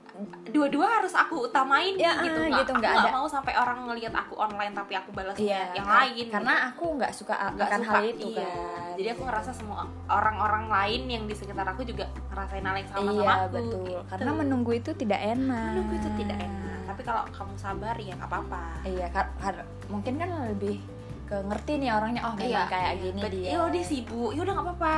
dua-dua 0.47 0.87
harus 0.87 1.11
aku 1.11 1.43
utamain 1.45 1.91
Ya, 1.95 2.15
gitu 2.23 2.39
eh, 2.39 2.47
nggak 2.47 2.63
gitu, 2.63 2.73
aku 2.73 2.81
nggak 2.81 2.95
ada. 2.97 3.11
mau 3.11 3.27
sampai 3.27 3.53
orang 3.53 3.79
ngelihat 3.85 4.15
aku 4.15 4.35
online 4.37 4.71
tapi 4.71 4.95
aku 4.95 5.11
balasnya 5.11 5.43
iya 5.43 5.63
yang 5.75 5.87
lain 5.87 6.27
karena 6.31 6.55
gitu. 6.55 6.69
aku 6.71 6.85
nggak 6.95 7.13
suka 7.13 7.35
nggak 7.51 7.67
akan 7.67 7.81
suka 7.81 7.91
hal 7.91 8.05
itu 8.05 8.27
iya. 8.31 8.39
kan 8.39 8.93
jadi 8.95 9.09
aku 9.11 9.23
ngerasa 9.27 9.51
semua 9.51 9.79
orang-orang 10.07 10.65
lain 10.69 11.03
yang 11.11 11.25
di 11.27 11.35
sekitar 11.35 11.67
aku 11.67 11.83
juga 11.83 12.07
ngerasain 12.31 12.63
hal 12.63 12.77
yang 12.77 12.89
sama 12.89 13.03
sama 13.03 13.11
iya 13.17 13.35
aku 13.35 13.51
betul 13.51 13.83
gitu. 13.83 14.01
karena 14.07 14.31
menunggu 14.33 14.73
itu 14.73 14.91
tidak 14.95 15.21
enak 15.21 15.67
menunggu 15.73 15.95
itu 15.97 16.09
tidak 16.15 16.39
enak 16.39 16.79
tapi 16.85 17.01
kalau 17.03 17.23
kamu 17.27 17.55
sabar 17.59 17.95
ya 17.99 18.13
nggak 18.15 18.31
apa-apa 18.31 18.63
iya 18.87 19.07
kar- 19.11 19.35
kar- 19.37 19.67
mungkin 19.91 20.15
kan 20.15 20.31
lebih 20.47 20.79
ke 21.25 21.37
ngerti 21.43 21.73
nih 21.81 21.91
orangnya 21.91 22.23
oh 22.23 22.35
memang 22.37 22.47
Iya, 22.47 22.63
kayak 22.69 22.93
iya. 22.93 23.03
gini 23.03 23.19
Bet- 23.19 23.33
dia 23.33 23.49
iya, 23.51 23.61
dia 23.67 23.83
sibuk 23.83 24.31
ya 24.31 24.41
udah 24.45 24.53
nggak 24.55 24.67
apa-apa 24.71 24.97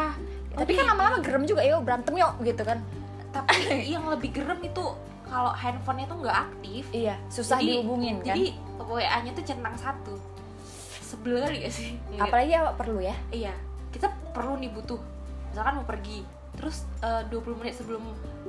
tapi 0.53 0.73
kan 0.73 0.85
lama-lama 0.87 1.17
gerem 1.21 1.45
juga 1.45 1.63
yuk 1.63 1.81
berantem 1.81 2.13
yuk 2.13 2.33
gitu 2.43 2.61
kan 2.61 2.79
tapi 3.37 3.57
yang 3.95 4.09
lebih 4.09 4.33
gerem 4.33 4.61
itu 4.65 4.85
kalau 5.27 5.53
handphonenya 5.53 6.07
tuh 6.09 6.19
nggak 6.23 6.39
aktif 6.49 6.83
iya 6.95 7.19
susah 7.29 7.59
Jadi- 7.61 7.83
dihubungin 7.83 8.17
kan? 8.23 8.33
jadi 8.33 8.47
wa 8.87 9.01
nya 9.03 9.33
tuh 9.35 9.45
centang 9.45 9.75
satu. 9.75 10.15
Sebel 11.03 11.43
kali 11.43 11.67
gak 11.67 11.75
sih? 11.75 11.99
Iya. 12.15 12.21
apalagi 12.23 12.53
awak 12.55 12.75
perlu 12.79 12.99
ya? 13.03 13.15
Iya 13.35 13.55
kita 13.91 14.11
perlu 14.31 14.59
nih 14.61 14.71
butuh. 14.71 15.01
Misalkan 15.51 15.83
mau 15.83 15.87
pergi 15.87 16.23
terus 16.57 16.89
eh, 17.03 17.23
20 17.29 17.59
menit 17.61 17.75
sebelum 17.77 18.03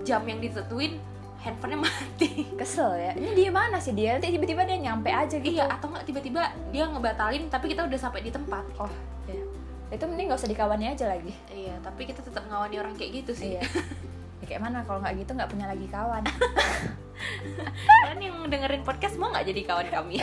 jam 0.05 0.21
yang 0.29 0.39
ditentuin 0.39 1.01
handphonenya 1.41 1.79
mati. 1.85 2.45
Kesel 2.61 2.91
ya? 2.97 3.11
Ini 3.17 3.31
dia 3.33 3.49
mana 3.49 3.77
sih 3.81 3.93
dia? 3.93 4.17
Nanti 4.17 4.33
tiba-tiba 4.33 4.65
dia 4.65 4.77
nyampe 4.77 5.09
aja 5.09 5.37
gitu. 5.37 5.57
Iya 5.57 5.69
atau 5.69 5.89
nggak 5.89 6.05
tiba-tiba 6.05 6.41
dia 6.69 6.83
ngebatalin 6.85 7.49
tapi 7.49 7.73
kita 7.73 7.85
udah 7.85 7.99
sampai 7.99 8.21
di 8.25 8.31
tempat. 8.33 8.65
Oh 8.77 8.91
iya. 9.29 9.41
Itu 9.87 10.03
mending 10.03 10.27
gak 10.33 10.43
usah 10.43 10.51
dikawani 10.51 10.85
aja 10.91 11.05
lagi. 11.07 11.33
Iya 11.49 11.77
tapi 11.81 12.05
kita 12.05 12.21
tetap 12.21 12.43
ngawani 12.45 12.75
orang 12.77 12.93
kayak 12.93 13.23
gitu 13.23 13.31
sih. 13.33 13.57
Iya 13.57 13.63
ya, 14.41 14.45
kayak 14.45 14.61
mana? 14.61 14.85
Kalau 14.85 14.99
nggak 15.01 15.15
gitu 15.21 15.31
nggak 15.33 15.49
punya 15.49 15.65
lagi 15.69 15.87
kawan. 15.89 16.23
Kalian 18.05 18.19
yang 18.21 18.35
dengerin 18.45 18.83
podcast 18.85 19.17
mau 19.17 19.33
nggak 19.33 19.47
jadi 19.49 19.61
kawan 19.65 19.87
kami? 19.89 20.21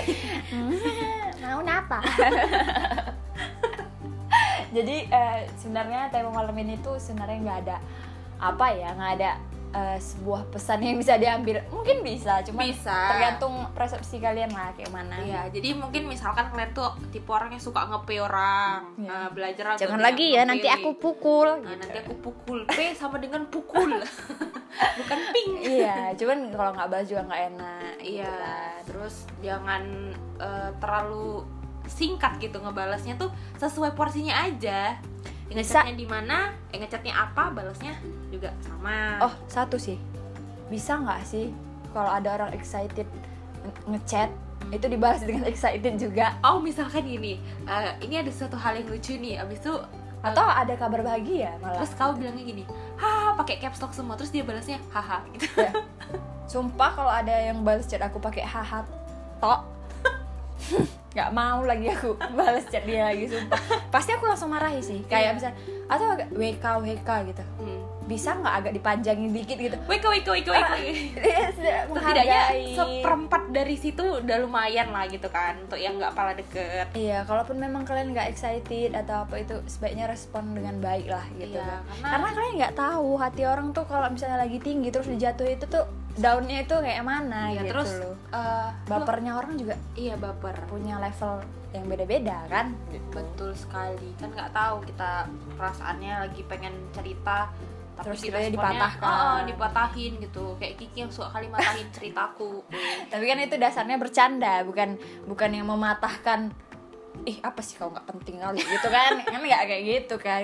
Mau 1.44 1.60
napa? 1.60 2.00
Jadi 4.74 5.06
eh, 5.06 5.46
sebenarnya 5.54 6.10
tema 6.10 6.34
malam 6.34 6.56
ini 6.58 6.74
tuh 6.82 6.98
sebenarnya 6.98 7.38
nggak 7.46 7.58
ada 7.68 7.76
apa 8.42 8.66
ya 8.74 8.90
nggak 8.90 9.12
ada 9.20 9.30
eh, 9.74 9.98
sebuah 9.98 10.46
pesan 10.48 10.78
yang 10.80 10.94
bisa 10.94 11.14
diambil 11.14 11.58
mungkin 11.68 12.00
bisa 12.00 12.38
cuma 12.40 12.62
Bisa. 12.62 12.94
tergantung 13.10 13.66
persepsi 13.70 14.16
kalian 14.16 14.48
lah 14.48 14.70
kayak 14.72 14.88
mana 14.88 15.18
Iya, 15.18 15.50
jadi 15.50 15.74
mungkin 15.74 16.06
misalkan 16.06 16.46
kalian 16.48 16.70
tuh 16.70 16.94
tipe 17.10 17.26
orang 17.28 17.50
yang 17.50 17.58
suka 17.58 17.82
ngepe 17.84 18.14
orang, 18.18 18.94
Iya. 18.94 19.04
Nah, 19.04 19.26
belajar 19.28 19.64
jangan 19.74 19.98
lagi 19.98 20.30
ya 20.30 20.42
ngepe. 20.42 20.50
nanti 20.54 20.68
aku 20.68 20.90
pukul 20.94 21.48
Nah, 21.58 21.68
gitu. 21.68 21.80
nanti 21.82 21.98
aku 21.98 22.14
pukul 22.20 22.58
P 22.64 22.76
sama 22.92 23.18
dengan 23.18 23.42
pukul, 23.46 23.98
bukan 24.98 25.18
ping. 25.28 25.52
iya 25.60 26.14
cuman 26.14 26.38
kalau 26.50 26.70
nggak 26.72 26.88
balas 26.88 27.06
juga 27.06 27.22
nggak 27.24 27.42
enak 27.50 27.92
gitu 27.98 28.14
Iya, 28.14 28.30
kan. 28.30 28.78
terus 28.84 29.14
jangan 29.40 29.82
eh, 30.36 30.70
terlalu 30.78 31.42
singkat 31.84 32.38
gitu 32.38 32.56
ngebalasnya 32.56 33.14
tuh 33.14 33.28
sesuai 33.56 33.92
porsinya 33.92 34.38
aja. 34.40 34.96
Ngechatnya 35.52 35.94
di 35.94 36.06
mana, 36.08 36.50
yang 36.72 36.80
ngechatnya 36.84 37.12
apa, 37.14 37.52
balasnya 37.52 37.92
juga 38.32 38.50
sama. 38.64 39.20
oh 39.22 39.34
satu 39.46 39.76
sih. 39.76 40.00
Bisa 40.72 40.96
nggak 40.98 41.20
sih 41.24 41.52
kalau 41.92 42.10
ada 42.10 42.40
orang 42.40 42.50
excited 42.56 43.06
nge- 43.62 43.84
ngechat 43.92 44.30
itu 44.72 44.86
dibalas 44.88 45.20
dengan 45.22 45.44
excited 45.52 46.00
juga? 46.00 46.34
Oh, 46.40 46.58
misalkan 46.58 47.04
gini, 47.04 47.36
eh, 47.68 47.90
ini 48.00 48.24
ada 48.24 48.32
suatu 48.32 48.56
hal 48.56 48.80
yang 48.80 48.88
lucu 48.88 49.14
nih, 49.20 49.38
abis 49.44 49.60
itu 49.60 49.74
eh, 49.76 50.32
atau 50.32 50.40
ada 50.48 50.72
kabar 50.80 51.04
bahagia 51.04 51.52
malah. 51.60 51.84
terus 51.84 51.92
kau 52.00 52.16
bilangnya 52.16 52.48
gini 52.48 52.64
haha 52.96 53.36
pakai 53.36 53.60
caps 53.60 53.76
lock 53.84 53.92
semua 53.92 54.16
terus 54.16 54.32
dia 54.32 54.40
balasnya 54.40 54.80
haha 54.88 55.20
gitu. 55.36 55.44
Ya. 55.60 55.70
Sumpah 56.48 56.96
kalau 56.96 57.12
ada 57.12 57.32
yang 57.32 57.60
balas 57.60 57.84
chat 57.84 58.00
aku 58.00 58.16
pakai 58.16 58.40
haha 58.40 58.80
tok 59.44 59.60
nggak 61.14 61.30
mau 61.30 61.62
lagi 61.62 61.86
aku 61.88 62.10
balas 62.36 62.66
chat 62.66 62.82
dia 62.82 63.06
lagi 63.06 63.24
sumpah 63.24 63.60
pasti 63.88 64.10
aku 64.10 64.26
langsung 64.26 64.50
marahi 64.50 64.78
sih 64.78 65.00
kayak 65.04 65.22
Iya. 65.24 65.32
misal 65.32 65.52
atau 65.84 66.06
agak 66.10 66.28
WK 66.30 66.64
WK 66.80 67.08
gitu 67.28 67.44
hmm. 67.60 67.80
bisa 68.04 68.34
nggak 68.34 68.54
agak 68.58 68.72
dipanjangin 68.74 69.30
dikit 69.30 69.56
gitu 69.56 69.76
wiko 69.84 70.08
wiko 70.10 70.32
Dia 70.34 71.48
sudah 71.52 71.76
setidaknya 71.86 72.40
seperempat 72.74 73.42
dari 73.48 73.76
situ 73.76 74.02
udah 74.18 74.36
lumayan 74.40 74.90
lah 74.90 75.06
gitu 75.06 75.28
kan 75.28 75.54
untuk 75.56 75.76
yang 75.76 75.94
nggak 75.94 76.12
pala 76.12 76.32
deket 76.32 76.88
Iya, 76.92 77.22
kalaupun 77.22 77.56
memang 77.56 77.84
kalian 77.84 78.10
nggak 78.10 78.28
excited 78.28 78.92
atau 78.92 79.24
apa 79.24 79.38
itu 79.38 79.54
sebaiknya 79.66 80.04
respon 80.06 80.52
dengan 80.52 80.76
baik 80.78 81.06
lah 81.06 81.24
gitu. 81.34 81.54
Iya, 81.54 81.64
kan. 81.64 81.80
karena- 81.80 82.10
karena 82.10 82.28
kalian 82.32 82.54
nggak 82.58 82.74
tahu 82.76 83.08
hati 83.16 83.42
orang 83.44 83.68
tuh 83.70 83.84
kalau 83.84 84.08
misalnya 84.08 84.38
lagi 84.38 84.58
tinggi 84.58 84.88
terus 84.88 85.06
dijatuh 85.06 85.46
itu 85.48 85.64
tuh 85.64 85.84
daunnya 86.14 86.62
itu 86.62 86.74
kayak 86.74 87.02
mana 87.02 87.50
ya, 87.50 87.62
gitu 87.62 87.70
terus 87.74 87.90
loh. 87.98 88.14
eh, 88.30 88.68
Bapernya 88.86 89.32
orang 89.34 89.58
juga 89.58 89.74
iya 89.94 90.14
baper. 90.14 90.54
punya 90.66 90.98
level 90.98 91.42
yang 91.74 91.84
beda-beda 91.90 92.38
kan? 92.46 92.70
Betul 93.10 93.50
sekali. 93.50 94.14
Kan 94.14 94.30
nggak 94.30 94.54
tahu 94.54 94.86
kita 94.86 95.26
perasaannya 95.58 96.30
lagi 96.30 96.46
pengen 96.46 96.74
cerita 96.94 97.50
tapi 97.94 98.10
Terus 98.10 98.20
kita 98.26 98.38
dipatahkan. 98.50 99.06
"Oh, 99.06 99.22
oh, 99.22 99.38
dipatahin 99.46 100.12
gitu. 100.18 100.58
Kayak 100.58 100.82
Kiki 100.82 101.06
yang 101.06 101.10
suka 101.14 101.30
kali 101.30 101.46
matahin 101.46 101.86
ceritaku. 101.94 102.62
Tapi 103.14 103.22
kan 103.22 103.38
itu 103.38 103.54
dasarnya 103.54 104.02
bercanda 104.02 104.66
bukan 104.66 104.98
bukan 105.26 105.50
yang 105.54 105.66
mematahkan 105.70 106.50
ih 107.22 107.38
apa 107.38 107.62
sih 107.62 107.78
kau 107.78 107.94
nggak 107.94 108.02
penting 108.04 108.42
kali? 108.42 108.58
Gitu 108.58 108.88
kan? 108.90 109.22
Kan 109.22 109.38
nggak 109.38 109.62
kayak 109.70 109.82
gitu 109.86 110.14
kan? 110.18 110.42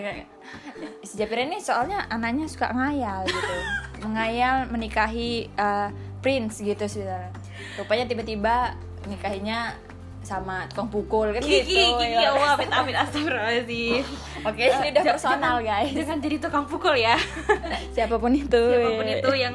Si 1.02 1.18
Japir 1.18 1.42
ini 1.42 1.58
soalnya 1.58 2.06
anaknya 2.06 2.46
suka 2.46 2.70
ngayal 2.70 3.26
gitu 3.26 3.54
mengayal 4.00 4.68
menikahi 4.68 5.48
eh, 5.48 5.88
prince 6.20 6.60
gitu 6.60 6.84
sebenarnya. 6.84 7.32
Rupanya 7.76 8.04
tiba-tiba 8.04 8.76
nikahinya 9.06 9.72
sama 10.20 10.68
tukang 10.68 10.92
pukul 10.92 11.32
kan 11.32 11.40
Kiki, 11.40 11.64
gitu 11.64 11.96
Kiki, 11.96 12.12
ya. 12.12 12.20
ya 12.20 12.30
Allah, 12.36 12.52
amit 12.52 12.68
amit 12.68 12.92
astagfirullahaladzim. 12.94 14.04
Oke 14.44 14.62
ini 14.62 14.88
udah 14.92 15.04
personal 15.06 15.56
jangan- 15.58 15.64
guys. 15.64 15.92
Jangan 15.96 16.18
jadi 16.20 16.36
tukang 16.36 16.64
pukul 16.68 16.94
ya. 16.94 17.16
Siapa 17.96 18.20
pun 18.20 18.32
itu 18.32 18.60
Siapa 18.60 18.90
pun 18.92 19.06
itu 19.08 19.30
yang 19.32 19.54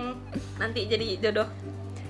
nanti 0.58 0.90
jadi 0.90 1.08
jodoh 1.22 1.46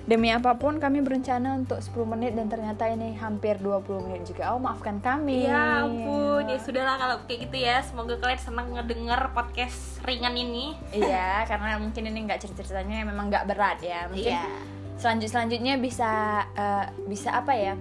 Demi 0.06 0.30
apa 0.30 0.54
pun 0.54 0.78
kami 0.78 1.02
berencana 1.02 1.58
untuk 1.58 1.82
10 1.82 1.90
menit 2.06 2.38
dan 2.38 2.46
ternyata 2.46 2.86
ini 2.86 3.18
hampir 3.18 3.58
20 3.58 4.06
menit 4.06 4.22
juga. 4.22 4.54
Oh, 4.54 4.62
maafkan 4.62 5.02
kami. 5.02 5.50
Ya 5.50 5.82
ampun, 5.82 6.46
ya 6.46 6.54
sudahlah 6.62 6.94
kalau 6.94 7.16
kayak 7.26 7.50
gitu 7.50 7.56
ya. 7.58 7.82
Semoga 7.82 8.14
kalian 8.16 8.38
senang 8.38 8.70
ngedenger 8.70 9.34
podcast 9.34 9.98
ringan 10.06 10.38
ini. 10.38 10.78
Iya, 10.94 11.42
karena 11.50 11.74
mungkin 11.76 12.06
ini 12.06 12.22
nggak 12.22 12.38
cerita-ceritanya 12.38 13.02
memang 13.02 13.34
nggak 13.34 13.50
berat 13.50 13.82
ya. 13.82 14.06
Mungkin 14.06 14.30
Iya. 14.30 14.46
selanjut 14.94 15.28
selanjutnya 15.28 15.74
bisa 15.76 16.10
eh, 16.54 16.86
bisa 17.10 17.34
apa 17.34 17.52
ya? 17.52 17.74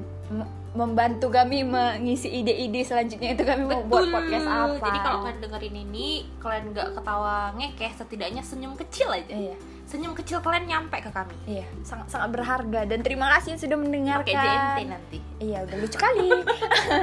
membantu 0.76 1.32
kami 1.32 1.64
mengisi 1.64 2.28
ide-ide 2.28 2.84
selanjutnya 2.84 3.32
itu 3.32 3.48
kami 3.48 3.64
mau 3.64 3.80
buat 3.88 4.12
podcast 4.12 4.44
apa. 4.44 4.76
Jadi 4.84 5.00
kalau 5.00 5.20
kalian 5.24 5.40
dengerin 5.40 5.76
ini, 5.88 6.08
kalian 6.36 6.76
nggak 6.76 6.88
ketawa 7.00 7.56
ngekeh, 7.56 7.92
setidaknya 7.96 8.44
senyum 8.44 8.76
kecil 8.76 9.08
aja. 9.08 9.32
iya, 9.32 9.56
Senyum 9.86 10.12
kecil 10.12 10.42
kalian 10.42 10.66
nyampe 10.66 10.98
ke 10.98 11.08
kami. 11.08 11.34
iya, 11.46 11.64
sangat 11.82 12.10
sangat 12.10 12.34
berharga 12.34 12.84
dan 12.84 13.00
terima 13.00 13.30
kasih 13.32 13.54
sudah 13.56 13.74
Pakai 13.74 13.86
mendengarkan. 13.86 14.34
JNT 14.36 14.80
nanti. 14.90 15.18
Iya 15.36 15.62
udah 15.62 15.78
lucu 15.78 15.98
kali 16.00 16.32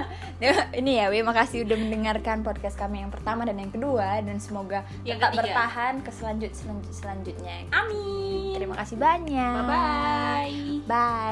Ini 0.81 0.93
ya 0.97 1.07
Wi 1.07 1.21
makasih 1.21 1.63
udah 1.63 1.77
mendengarkan 1.77 2.41
podcast 2.41 2.75
kami 2.75 3.05
yang 3.05 3.13
pertama 3.13 3.45
dan 3.45 3.61
yang 3.61 3.69
kedua 3.69 4.19
Dan 4.19 4.41
semoga 4.41 4.89
Yang 5.05 5.21
tetap 5.21 5.31
ketiga. 5.31 5.43
bertahan 5.45 5.95
ke 6.01 6.11
selanjut, 6.11 6.51
selanjut 6.51 6.91
selanjutnya 6.91 7.69
Amin. 7.71 8.57
Terima 8.57 8.75
kasih 8.75 8.97
banyak 8.97 9.53
Bye 9.63 10.89
bye. 10.89 11.31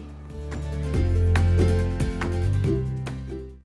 Bye 0.00 1.13